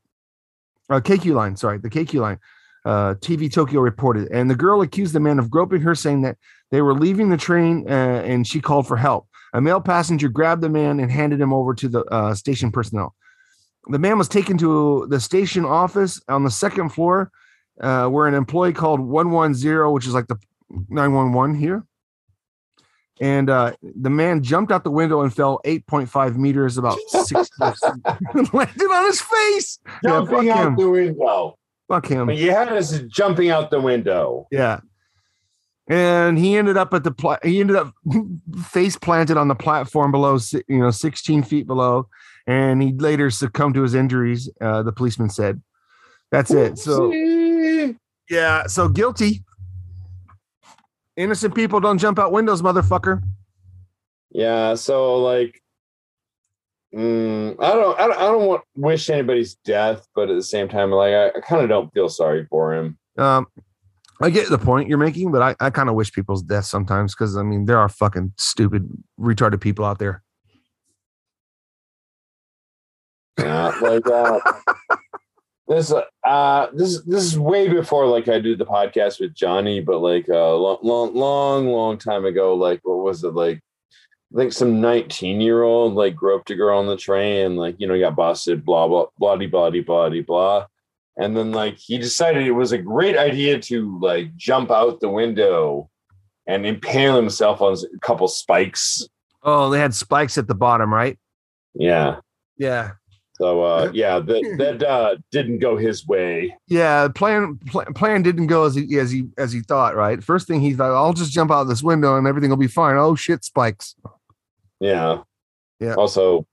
[0.89, 1.57] uh, KQ line.
[1.57, 2.39] Sorry, the KQ line.
[2.87, 6.39] Uh, TV Tokyo reported, and the girl accused the man of groping her, saying that
[6.71, 9.27] they were leaving the train uh, and she called for help.
[9.53, 13.15] A male passenger grabbed the man and handed him over to the uh, station personnel.
[13.89, 17.31] The man was taken to the station office on the second floor,
[17.81, 20.37] uh, where an employee called 110, which is like the
[20.89, 21.85] 911 here.
[23.21, 28.91] And uh, the man jumped out the window and fell 8.5 meters, about six, landed
[28.91, 29.79] on his face.
[30.05, 30.77] Yeah, Jumping out him.
[30.77, 31.59] the window.
[31.89, 32.27] Fuck him.
[32.27, 34.47] But you had us jumping out the window.
[34.51, 34.81] Yeah.
[35.89, 37.95] And he ended up at the pla- he ended up
[38.67, 40.37] face planted on the platform below,
[40.69, 42.09] you know, 16 feet below,
[42.47, 44.51] and he later succumbed to his injuries.
[44.61, 45.63] Uh, the policeman said,
[46.33, 47.13] "That's it." So
[48.29, 49.45] yeah, so guilty.
[51.17, 53.23] Innocent people don't jump out windows, motherfucker.
[54.31, 55.63] Yeah, so like,
[56.95, 60.69] mm, I don't, I don't, I don't want wish anybody's death, but at the same
[60.69, 62.99] time, like, I, I kind of don't feel sorry for him.
[63.17, 63.47] Um,
[64.21, 67.15] I get the point you're making, but I, I kind of wish people's death sometimes
[67.15, 68.89] because I mean there are fucking stupid,
[69.21, 70.23] retarded people out there.
[73.39, 74.41] Yeah, like uh,
[75.69, 75.93] this,
[76.25, 80.29] uh, this, this is way before like I do the podcast with Johnny, but like
[80.29, 83.61] a uh, long, long, long, long time ago, like what was it like?
[84.35, 87.87] I think some 19 year old like groped a girl on the train, like you
[87.87, 90.67] know, got busted, blah blah blah blah blah blah blah.
[91.17, 95.09] And then like he decided it was a great idea to like jump out the
[95.09, 95.89] window
[96.47, 99.07] and impale himself on a couple spikes.
[99.43, 101.19] Oh, they had spikes at the bottom, right?
[101.75, 102.17] Yeah.
[102.57, 102.93] Yeah.
[103.39, 106.57] So uh yeah, that that uh didn't go his way.
[106.69, 109.95] Yeah, plan plan, plan didn't go as he as he as he thought.
[109.95, 112.67] Right, first thing he thought, I'll just jump out this window and everything will be
[112.67, 112.97] fine.
[112.97, 113.95] Oh shit, spikes.
[114.81, 115.23] Yeah.
[115.81, 115.95] Yeah.
[115.95, 116.47] Also,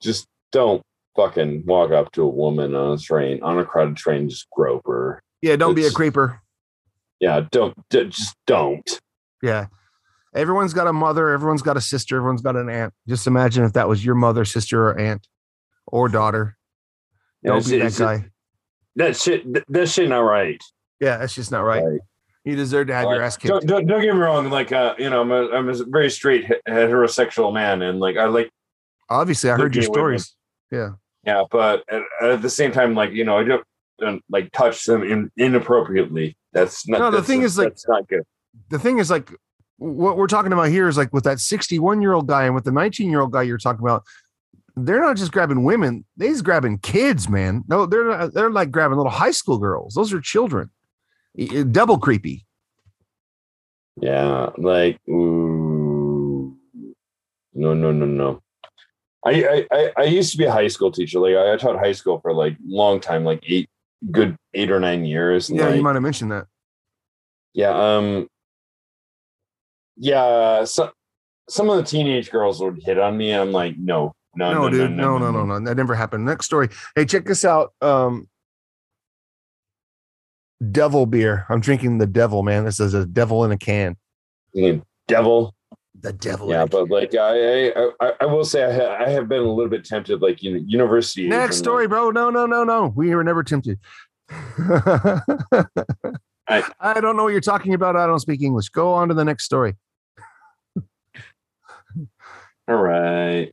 [0.00, 0.82] just don't
[1.16, 4.86] fucking walk up to a woman on a train, on a crowded train, just grope
[4.86, 5.22] her.
[5.42, 6.40] Yeah, don't be a creeper.
[7.18, 9.00] Yeah, don't d- just don't.
[9.42, 9.66] Yeah,
[10.34, 12.92] everyone's got a mother, everyone's got a sister, everyone's got an aunt.
[13.08, 15.26] Just imagine if that was your mother, sister, or aunt,
[15.90, 16.56] or daughter.
[17.42, 18.26] Yeah, Don't be that guy.
[18.96, 20.62] That shit that shit not right.
[21.00, 21.82] Yeah, that's just not right.
[21.82, 22.00] Like,
[22.44, 23.66] You deserve to have your ass kicked.
[23.66, 26.46] don't, don't get me wrong, like uh, you know, I'm a, I'm a very straight
[26.68, 28.50] heterosexual man, and like I like
[29.08, 29.94] Obviously, I heard your at women.
[30.18, 30.36] stories.
[30.70, 30.90] Yeah.
[31.26, 33.64] Yeah, but at, at the same time, like you know, I don't,
[33.98, 36.36] don't like touch them in, inappropriately.
[36.52, 36.98] That's not.
[36.98, 38.22] No, the that's- thing is, like- not good.
[38.70, 39.30] the thing is like
[39.78, 42.64] what we're talking about here is like with that 61 year old guy and with
[42.64, 44.02] the 19 year old guy you're talking about
[44.84, 48.70] they're not just grabbing women they're just grabbing kids man no they're not, they're like
[48.70, 50.70] grabbing little high school girls those are children
[51.70, 52.46] double creepy
[54.00, 56.56] Yeah, like ooh,
[57.54, 58.42] no, no, no, no.
[59.26, 61.20] I, I I I used to be a high school teacher.
[61.20, 63.68] Like I, taught high school for like long time, like eight
[64.10, 65.50] good eight or nine years.
[65.50, 66.46] yeah you might have mentioned that
[67.52, 67.70] Yeah.
[67.70, 68.28] Um.
[69.96, 70.64] Yeah.
[70.64, 70.90] So,
[71.48, 73.32] some of the teenage girls would hit on me.
[73.32, 76.46] I'm like, no, no, no, no, dude no no no no that never happened next
[76.46, 78.28] story hey check this out um
[80.70, 83.96] devil beer i'm drinking the devil man this is a devil in a can
[84.54, 84.82] no.
[85.10, 85.54] Devil.
[86.00, 89.42] the devil Yeah, but like I, I, I, will say I, ha- I have been
[89.42, 90.22] a little bit tempted.
[90.22, 91.28] Like you know, university.
[91.28, 92.10] Next story, like, bro.
[92.10, 92.92] No, no, no, no.
[92.94, 93.78] We were never tempted.
[94.30, 95.22] I-
[96.80, 97.96] I don't know what you're talking about.
[97.96, 98.68] I don't speak English.
[98.70, 99.74] Go on to the next story.
[102.68, 103.52] All right.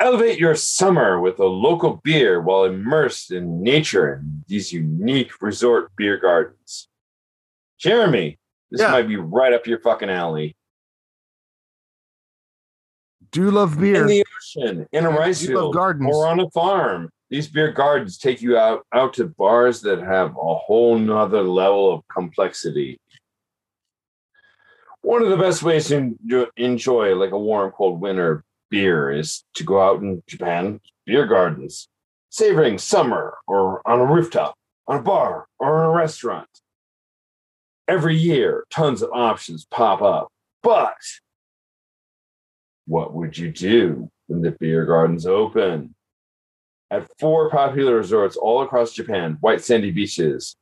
[0.00, 5.94] Elevate your summer with a local beer while immersed in nature in these unique resort
[5.96, 6.88] beer gardens.
[7.78, 8.38] Jeremy,
[8.70, 8.90] this Yeah.
[8.90, 10.56] might be right up your fucking alley.
[13.30, 14.02] Do love beer.
[14.02, 16.14] In the ocean, in a rice field, gardens.
[16.14, 17.10] or on a farm.
[17.30, 21.92] These beer gardens take you out, out to bars that have a whole nother level
[21.92, 23.00] of complexity.
[25.02, 26.16] One of the best ways to
[26.56, 31.88] enjoy like a warm, cold winter beer is to go out in Japan beer gardens,
[32.30, 34.54] savoring summer or on a rooftop,
[34.86, 36.48] on a bar or in a restaurant.
[37.86, 40.28] Every year, tons of options pop up,
[40.62, 40.96] but
[42.86, 45.94] what would you do when the beer gardens open?
[46.94, 50.56] at four popular resorts all across Japan white sandy beaches,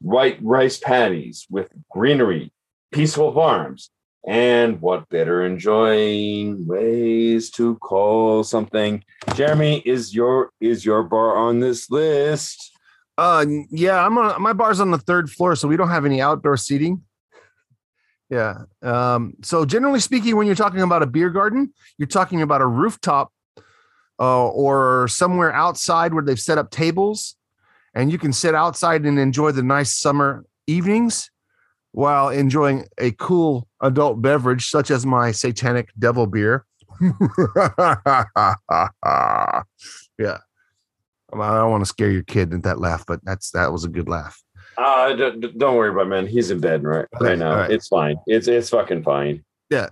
[0.00, 2.52] white rice paddies with greenery,
[2.90, 3.90] peaceful farms,
[4.26, 9.02] and what better enjoying ways to call something.
[9.34, 12.72] Jeremy, is your is your bar on this list?
[13.16, 16.20] Uh, yeah, I'm on my bar's on the third floor, so we don't have any
[16.20, 17.02] outdoor seating.
[18.30, 18.64] Yeah.
[18.82, 22.66] Um, so generally speaking, when you're talking about a beer garden, you're talking about a
[22.66, 23.32] rooftop
[24.20, 27.36] uh, or somewhere outside where they've set up tables
[27.94, 31.30] and you can sit outside and enjoy the nice summer evenings
[31.92, 36.64] while enjoying a cool adult beverage such as my satanic devil beer.
[37.00, 37.12] yeah.
[41.30, 43.88] I don't want to scare your kid with that laugh, but that's that was a
[43.88, 44.42] good laugh.
[44.78, 46.26] Uh, d- d- don't worry about it, man.
[46.26, 47.56] He's in bed right right now.
[47.56, 47.70] right.
[47.70, 48.16] It's fine.
[48.26, 49.44] It's it's fucking fine.
[49.70, 49.88] Yeah,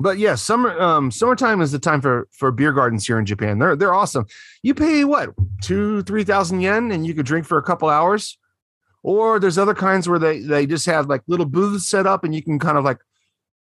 [0.00, 3.58] but yeah, summer um summertime is the time for for beer gardens here in Japan.
[3.58, 4.26] They're they're awesome.
[4.62, 5.30] You pay what
[5.62, 8.38] two three thousand yen and you could drink for a couple hours.
[9.04, 12.34] Or there's other kinds where they they just have like little booths set up and
[12.34, 12.98] you can kind of like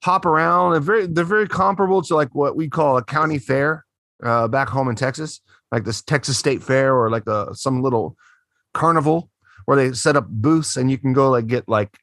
[0.03, 0.73] hop around.
[0.73, 3.85] They're very they're very comparable to like what we call a county fair
[4.23, 5.41] uh, back home in Texas,
[5.73, 8.17] like this Texas State Fair or like a some little
[8.75, 9.29] carnival
[9.65, 11.99] where they set up booths and you can go like get like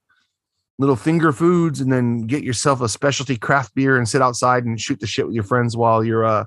[0.77, 4.81] little finger foods and then get yourself a specialty craft beer and sit outside and
[4.81, 6.43] shoot the shit with your friends while you're uh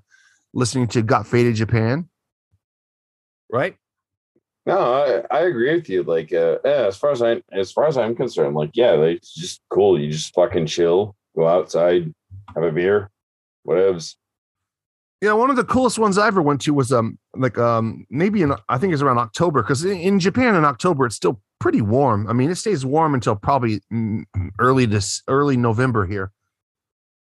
[0.53, 2.11] listening to Got Faded Japan.
[3.51, 3.77] Right?
[4.67, 6.03] No, I, I agree with you.
[6.03, 9.17] Like, uh, yeah, as far as I as far as I'm concerned, like, yeah, like,
[9.19, 10.01] it's just cool.
[10.01, 12.13] You just fucking chill, go outside,
[12.55, 13.11] have a beer,
[13.67, 14.17] whatevs.
[15.21, 18.43] Yeah, one of the coolest ones I ever went to was um like um maybe
[18.43, 21.81] in I think it's around October because in, in Japan in October it's still pretty
[21.81, 22.29] warm.
[22.29, 23.81] I mean it stays warm until probably
[24.59, 26.31] early this early November here.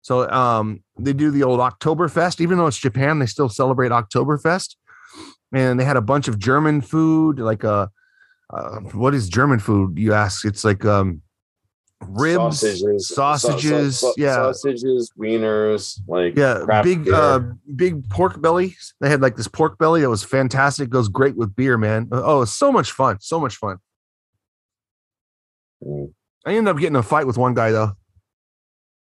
[0.02, 4.76] So um they do the old Oktoberfest even though it's Japan they still celebrate Oktoberfest
[5.54, 7.88] and they had a bunch of German food like uh,
[8.52, 11.22] uh what is German food you ask it's like um
[12.08, 17.14] ribs sausages, sausages sa- sa- yeah sausages, wieners, like yeah, big beer.
[17.14, 17.40] uh
[17.76, 18.76] big pork belly.
[19.02, 20.90] They had like this pork belly that was fantastic.
[20.90, 22.08] Goes great with beer, man.
[22.12, 23.18] Oh, it's so much fun.
[23.20, 23.78] So much fun.
[25.84, 26.14] Mm.
[26.46, 27.94] I ended up getting a fight with one guy though.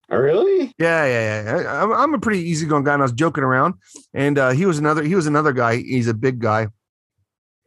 [0.08, 0.72] Oh, really?
[0.78, 1.52] Yeah, yeah, yeah.
[1.52, 3.74] I, I'm, I'm a pretty easygoing guy, and I was joking around.
[4.14, 5.02] And uh, he was another.
[5.02, 5.78] He was another guy.
[5.78, 6.68] He's a big guy,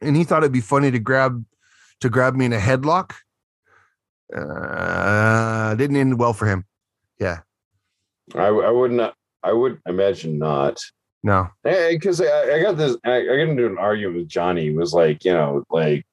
[0.01, 1.43] and he thought it'd be funny to grab
[1.99, 3.13] to grab me in a headlock.
[4.33, 6.65] Uh, didn't end well for him.
[7.19, 7.39] Yeah,
[8.35, 9.15] I, I would not.
[9.43, 10.79] I would imagine not.
[11.23, 11.49] no.
[11.63, 12.95] because I, I got this.
[13.03, 14.67] I, I got into an argument with Johnny.
[14.67, 16.05] It was like you know, like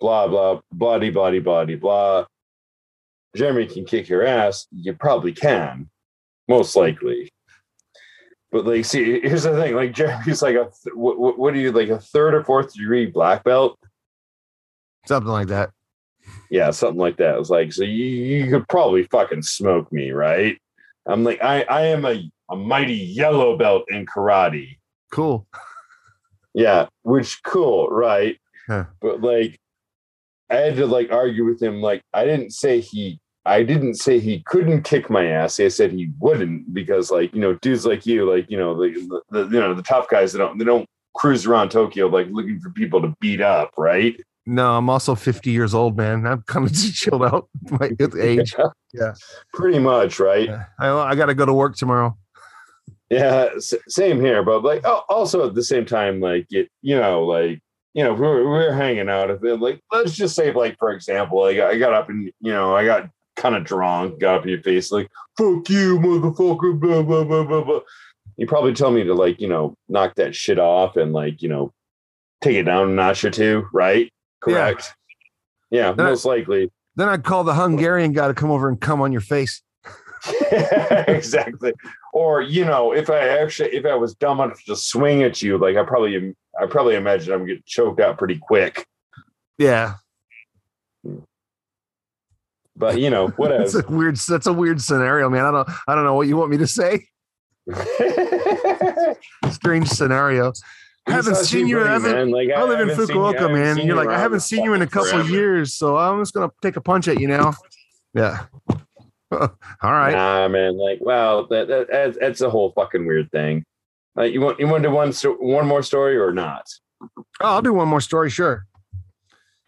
[0.00, 2.26] blah blah bloody bloody bloody blah.
[3.36, 4.66] Jeremy can kick your ass.
[4.70, 5.88] You probably can,
[6.48, 7.30] most likely.
[8.50, 9.74] But like, see, here's the thing.
[9.74, 13.06] Like Jeremy's like a th- what, what, are you like a third or fourth degree
[13.06, 13.78] black belt?
[15.06, 15.70] Something like that.
[16.50, 17.34] Yeah, something like that.
[17.34, 20.58] It was like, so you, you could probably fucking smoke me, right?
[21.06, 24.76] I'm like, I I am a, a mighty yellow belt in karate.
[25.10, 25.46] Cool.
[26.54, 28.38] Yeah, which cool, right?
[28.66, 28.84] Huh.
[29.00, 29.58] But like
[30.50, 31.80] I had to like argue with him.
[31.80, 35.58] Like I didn't say he I didn't say he couldn't kick my ass.
[35.58, 39.20] I said he wouldn't because like, you know, dudes like you, like, you know, the,
[39.30, 42.60] the you know, the tough guys that don't they don't cruise around Tokyo like looking
[42.60, 44.14] for people to beat up, right?
[44.46, 46.26] No, I'm also 50 years old, man.
[46.26, 47.90] I'm kind of chilled out my
[48.20, 48.54] age.
[48.92, 49.14] Yeah.
[49.52, 50.48] Pretty much, right?
[50.78, 52.16] I, I got to go to work tomorrow.
[53.10, 54.42] Yeah, s- same here.
[54.42, 57.60] But like, al- also at the same time, like it, you know, like
[57.94, 59.30] you know, we're we're hanging out.
[59.30, 62.52] If it, like, let's just say, like for example, like I got up and you
[62.52, 66.78] know, I got kind of drunk, got up in your face, like "fuck you, motherfucker,"
[66.78, 67.80] blah blah blah blah blah.
[68.36, 71.48] You probably tell me to like, you know, knock that shit off and like, you
[71.48, 71.72] know,
[72.40, 74.10] take it down a notch or two, right?
[74.40, 74.94] Correct.
[75.70, 76.70] Yeah, I- most likely.
[76.96, 79.62] Then I'd call the Hungarian guy to come over and come on your face.
[81.08, 81.72] exactly.
[82.12, 85.56] Or you know, if I actually, if I was dumb enough to swing at you,
[85.58, 88.86] like I probably, I probably imagine I'm getting choked out pretty quick.
[89.58, 89.94] Yeah.
[92.76, 93.62] But you know, whatever.
[93.64, 95.44] That's a weird that's a weird scenario, man.
[95.44, 97.06] I don't I don't know what you want me to say.
[99.50, 100.52] Strange scenario.
[101.06, 101.82] I haven't seen you.
[101.82, 102.30] I, haven't.
[102.30, 103.78] Like, I live in you- I Fukuoka, haven't man.
[103.78, 105.28] You're like, I haven't seen you in a couple forever.
[105.28, 107.54] years, so I'm just gonna take a punch at you now.
[108.14, 108.44] Yeah.
[109.32, 109.48] All
[109.82, 110.12] right.
[110.12, 110.76] Nah, man.
[110.78, 113.64] Like, well, that, that that's, that's a whole fucking weird thing.
[114.14, 116.66] Like, you want you want to do one one more story or not?
[117.02, 117.08] Oh,
[117.40, 118.64] I'll do one more story, sure.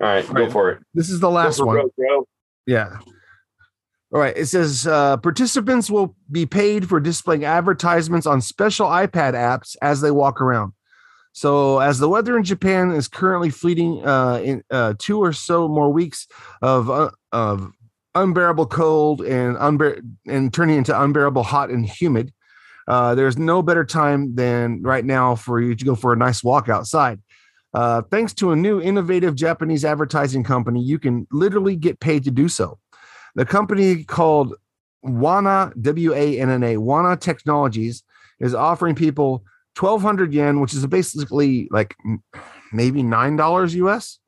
[0.01, 0.53] All right, go Right.
[0.53, 0.83] for it.
[0.93, 1.77] This is the last one.
[1.77, 2.27] broke, bro.
[2.67, 2.99] Yeah.
[4.13, 4.37] All right.
[4.37, 10.01] It says uh, participants will be paid for displaying advertisements on special iPad apps as
[10.01, 10.73] they walk around.
[11.33, 15.67] So, as the weather in Japan is currently fleeting uh, in uh, two or so
[15.67, 16.29] more weeks
[16.63, 17.73] of uh, of
[18.15, 22.33] unbearable cold and unbear- and turning into unbearable hot and humid,
[22.87, 26.45] uh, there's no better time than right now for you to go for a nice
[26.45, 27.21] walk outside.
[27.75, 32.31] Uh, thanks to a new innovative Japanese advertising company, you can literally get paid to
[32.31, 32.79] do so.
[33.35, 34.55] The company called
[35.03, 38.03] Wanna W A N N A Wanna Technologies
[38.41, 39.45] is offering people
[39.79, 41.97] 1200 yen, which is basically like
[42.73, 44.21] maybe nine dollars US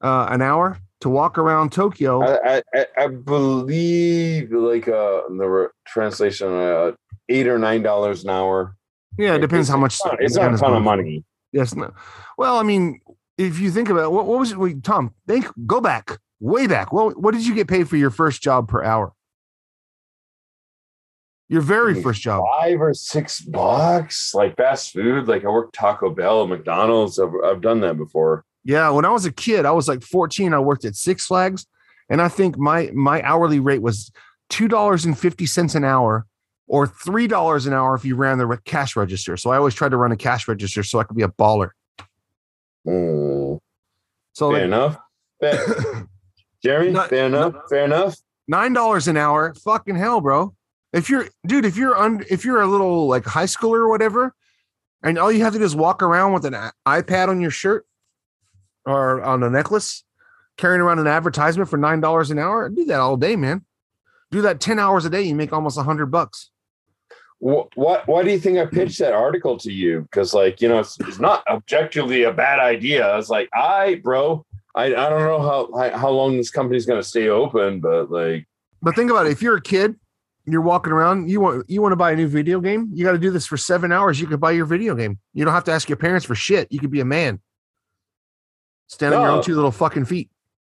[0.00, 2.22] uh, an hour to walk around Tokyo.
[2.22, 6.92] I, I, I believe like uh the translation uh
[7.28, 8.76] eight or nine dollars an hour.
[9.18, 9.94] yeah, it depends It's- how much.
[9.94, 11.24] It's not, it's not a ton of money.
[11.52, 11.74] Yes.
[11.74, 11.92] No.
[12.36, 13.00] Well, I mean,
[13.38, 14.58] if you think about it, what, what was it?
[14.58, 16.92] Wait, Tom, think, go back, way back.
[16.92, 19.12] What what did you get paid for your first job per hour?
[21.48, 22.44] Your very Maybe first job.
[22.60, 25.28] Five or six bucks, like fast food.
[25.28, 27.20] Like I worked Taco Bell, McDonald's.
[27.20, 28.44] I've, I've done that before.
[28.64, 30.52] Yeah, when I was a kid, I was like 14.
[30.52, 31.66] I worked at Six Flags,
[32.08, 34.10] and I think my my hourly rate was
[34.50, 36.26] two dollars and fifty cents an hour,
[36.68, 39.36] or three dollars an hour if you ran the cash register.
[39.36, 41.70] So I always tried to run a cash register so I could be a baller.
[42.86, 43.58] Mm,
[44.32, 44.98] So fair like, enough.
[45.40, 46.08] Fair-
[46.62, 47.54] Jeremy, Not- fair enough.
[47.68, 48.16] Fair enough.
[48.48, 50.54] nine dollars an hour, fucking hell, bro.
[50.92, 54.34] If you're, dude, if you're un, if you're a little like high schooler or whatever,
[55.02, 56.54] and all you have to do is walk around with an
[56.86, 57.86] iPad on your shirt
[58.86, 60.04] or on a necklace,
[60.56, 63.64] carrying around an advertisement for nine dollars an hour, do that all day, man.
[64.30, 66.50] Do that ten hours a day, you make almost a hundred bucks.
[67.46, 70.00] What, why do you think I pitched that article to you?
[70.02, 73.06] Because like you know, it's, it's not objectively a bad idea.
[73.06, 74.44] I was like, I bro,
[74.74, 78.48] I, I don't know how how- long this company's gonna stay open, but like
[78.82, 79.94] But think about it: if you're a kid,
[80.44, 83.12] you're walking around, you want you want to buy a new video game, you got
[83.12, 84.20] to do this for seven hours.
[84.20, 85.20] You could buy your video game.
[85.32, 86.66] You don't have to ask your parents for shit.
[86.72, 87.40] You could be a man.
[88.88, 90.30] Stand on your own two little fucking feet.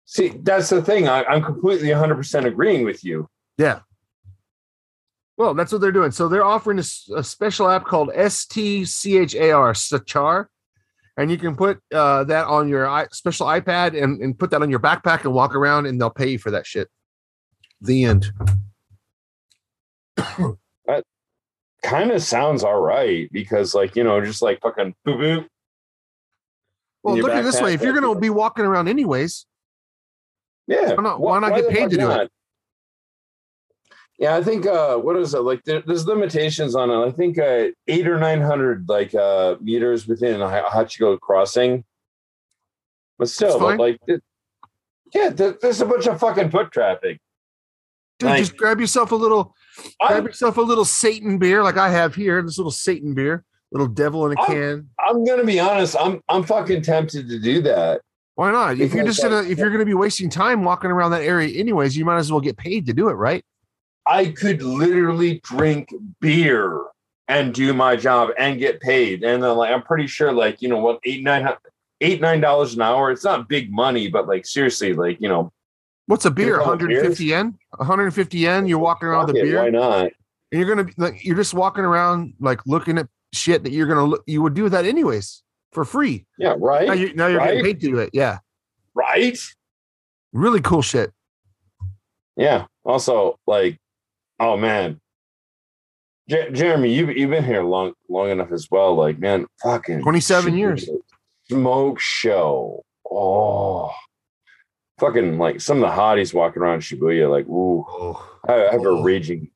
[0.04, 1.08] see, that's the thing.
[1.08, 3.30] I, I'm completely 100 percent agreeing with you.
[3.58, 3.80] Yeah.
[5.38, 6.12] Well, that's what they're doing.
[6.12, 10.48] So they're offering a special app called STCHAR, Sachar.
[11.16, 14.62] And you can put uh, that on your i- special iPad and, and put that
[14.62, 16.90] on your backpack and walk around, and they'll pay you for that shit.
[17.82, 18.32] The end.
[20.86, 21.04] That
[21.84, 25.46] kind of sounds all right because like you know, just like fucking boop boop.
[27.04, 29.46] Well, look at it this way: if you're going to be walking around anyways,
[30.68, 30.94] Yeah.
[30.94, 32.32] Why not- why not get paid to do it?
[34.18, 35.42] Yeah, I think uh what is it?
[35.42, 37.06] Like there, there's limitations on it.
[37.06, 41.84] I think uh eight or nine hundred like uh meters within a Hachiko crossing.
[43.20, 44.22] But still, but, like it,
[45.14, 47.20] yeah, there, there's a bunch of fucking foot traffic.
[48.20, 49.56] dude, Like- just grab yourself a little,
[50.00, 52.42] grab I'm, yourself a little Satan beer, like I have here.
[52.44, 54.90] This little Satan beer, little devil in a I'm- can.
[55.08, 58.02] I'm gonna be honest, I'm I'm fucking tempted to do that.
[58.36, 58.80] Why not?
[58.80, 61.98] If you're just gonna, if you're gonna be wasting time walking around that area anyways,
[61.98, 63.44] you might as well get paid to do it, right?
[64.10, 66.82] I could literally drink beer
[67.28, 69.24] and do my job and get paid.
[69.24, 71.48] And then like I'm pretty sure like, you know what, eight, nine
[72.02, 73.12] eight, nine dollars an hour.
[73.12, 75.52] It's not big money, but like seriously, like, you know,
[76.06, 76.56] What's a beer?
[76.56, 77.58] a couple 150 yen.
[77.76, 78.66] 150 yen.
[78.68, 80.12] You're walking around with a beer, why and not?
[80.52, 84.06] you're gonna be like, you're just walking around like looking at shit that you're gonna
[84.06, 84.24] look.
[84.26, 85.44] You would do that anyways
[85.74, 86.26] for free.
[86.40, 86.98] Yeah, Now, right.
[86.98, 88.12] you, now you're getting paid to do it.
[88.14, 88.38] Yeah,
[88.94, 89.38] Right.
[90.32, 91.12] really cool shit.
[92.38, 92.66] Yeah.
[92.86, 93.78] Also, like,
[94.40, 95.00] oh man.
[96.30, 98.96] Jer- Jeremy, you've you've been here long long enough as well.
[98.96, 100.90] Like, man, fucking 27 years.
[101.50, 102.84] Smoke show.
[103.10, 103.94] Oh,
[105.00, 107.30] fucking like some of the hotties walking around Shibuya.
[107.32, 109.04] Like, ooh, Oh, I, I have a Oh.
[109.04, 109.50] raging.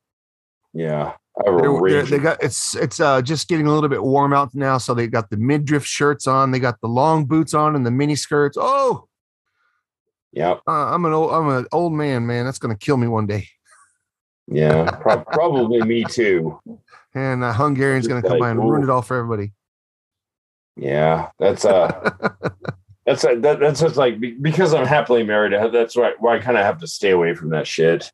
[0.74, 2.10] Yeah, I have a they're, they're- raging.
[2.18, 5.08] they got it's it's uh just getting a little bit warm out now, so they
[5.08, 8.58] got the midriff shirts on, they got the long boots on, and the mini skirts.
[8.60, 9.10] Oh,
[10.32, 12.46] yeah, uh, I'm an old I'm an old man, man.
[12.46, 13.50] That's gonna kill me one day.
[14.48, 14.90] Yeah.
[15.02, 16.60] Prob- probably me too.
[17.14, 19.52] And uh, Hungarian's gonna come Like, by and ruin it all for everybody.
[20.76, 21.30] Yeah.
[21.40, 22.12] That's uh.
[23.06, 25.54] That's a, that, that's just like because I'm happily married.
[25.74, 28.12] That's why why I kind of have to stay away from that shit.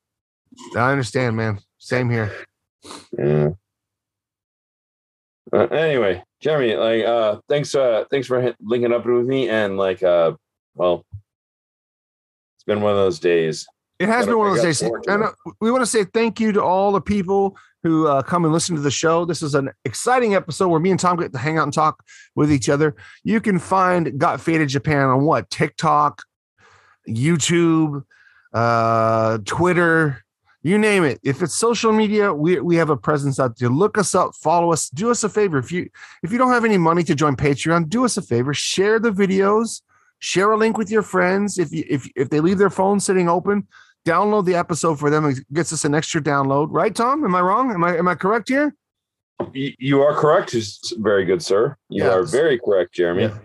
[0.77, 1.59] I understand, man.
[1.77, 2.31] Same here.
[3.17, 3.49] Yeah.
[5.51, 10.03] Uh, anyway, Jeremy, like, uh, thanks, uh, thanks for linking up with me, and like,
[10.03, 10.33] uh,
[10.75, 11.05] well,
[12.55, 13.67] it's been one of those days.
[13.99, 14.81] It has been one of those days.
[15.07, 18.43] And uh, we want to say thank you to all the people who uh, come
[18.43, 19.25] and listen to the show.
[19.25, 22.03] This is an exciting episode where me and Tom get to hang out and talk
[22.35, 22.95] with each other.
[23.23, 25.49] You can find Got Faded Japan on what?
[25.49, 26.21] TikTok,
[27.07, 28.03] YouTube,
[28.53, 30.23] uh, Twitter.
[30.61, 31.19] you name it.
[31.23, 33.69] If it's social media, we, we have a presence out there.
[33.69, 35.57] Look us up, follow us, do us a favor.
[35.57, 35.89] If you
[36.23, 39.11] if you don't have any money to join Patreon, do us a favor, share the
[39.11, 39.81] videos,
[40.19, 41.57] share a link with your friends.
[41.57, 43.67] If you if if they leave their phone sitting open,
[44.07, 45.25] download the episode for them.
[45.25, 46.67] It gets us an extra download.
[46.71, 47.23] Right, Tom?
[47.25, 47.71] Am I wrong?
[47.71, 48.73] Am I am I correct here?
[49.53, 50.55] You are correct,
[50.97, 51.75] very good, sir.
[51.89, 52.13] You Yeah.
[52.15, 53.23] are very correct, Jeremy.
[53.23, 53.37] Yeah.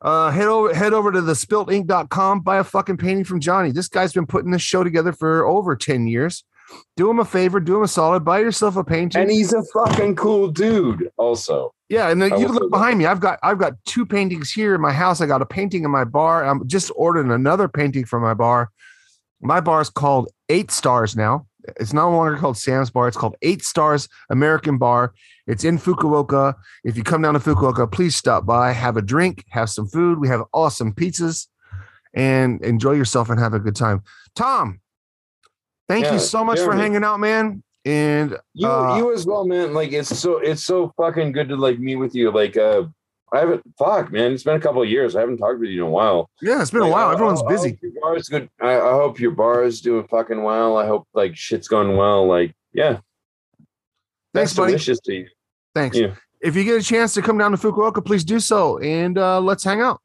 [0.00, 3.70] Uh, head over head over to the spiltink.com, buy a fucking painting from Johnny.
[3.72, 6.44] This guy's been putting this show together for over 10 years.
[6.96, 9.22] Do him a favor, do him a solid, buy yourself a painting.
[9.22, 11.72] And he's a fucking cool dude, also.
[11.88, 12.70] yeah, and then I you look say that.
[12.70, 13.06] behind me.
[13.06, 15.20] I've got I've got two paintings here in my house.
[15.20, 16.44] I got a painting in my bar.
[16.44, 18.70] I'm just ordering another painting for my bar.
[19.40, 21.46] My bar is called Eight Stars now.
[21.76, 23.08] It's no longer called Sam's Bar.
[23.08, 25.12] It's called Eight Stars American Bar.
[25.46, 26.54] It's in Fukuoka.
[26.84, 30.18] If you come down to Fukuoka, please stop by, have a drink, have some food.
[30.18, 31.46] We have awesome pizzas
[32.14, 34.02] and enjoy yourself and have a good time.
[34.34, 34.80] Tom,
[35.88, 37.62] thank Yeah, you so much for hanging out, man.
[37.84, 39.72] And You uh, you as well, man.
[39.72, 42.30] Like it's so it's so fucking good to like meet with you.
[42.30, 42.84] Like uh
[43.32, 44.32] I haven't fuck, man.
[44.32, 45.14] It's been a couple of years.
[45.14, 46.30] I haven't talked with you in a while.
[46.40, 47.10] yeah, it's been a while.
[47.10, 47.78] Everyone's I- busy.
[47.82, 48.48] your bar is good.
[48.60, 50.76] I, I hope your bar is doing fucking well.
[50.78, 52.26] I hope like shit's going well.
[52.26, 53.00] Like, yeah.
[54.34, 54.72] Thanks, Best buddy.
[54.74, 55.26] Wishes to you.
[55.74, 55.96] Thanks.
[55.96, 56.14] Yeah.
[56.40, 58.78] If you get a chance to come down to Fukuoka, please do so.
[58.78, 60.00] And uh, let's hang out.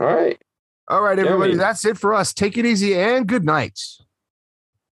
[0.00, 0.40] All right.
[0.88, 1.52] All right, everybody.
[1.52, 1.56] Jeremy.
[1.56, 2.32] That's it for us.
[2.32, 3.78] Take it easy and good night.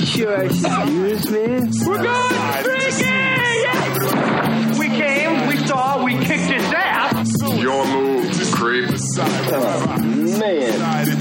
[0.00, 1.40] You sure excuse me?
[1.86, 2.30] We're going
[2.64, 4.78] freaking!
[4.78, 7.30] We came, we saw, we kicked his ass!
[7.60, 8.88] Your move, creep.
[8.88, 8.98] Man,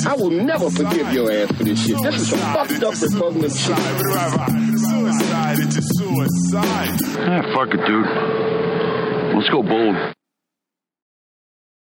[0.07, 2.01] I will never forgive your ass for this shit.
[2.03, 3.77] This is some fucked up repugnant shit.
[4.79, 7.01] Suicide into suicide.
[7.17, 8.07] Ah, fuck it, dude.
[9.35, 10.15] Let's go bold.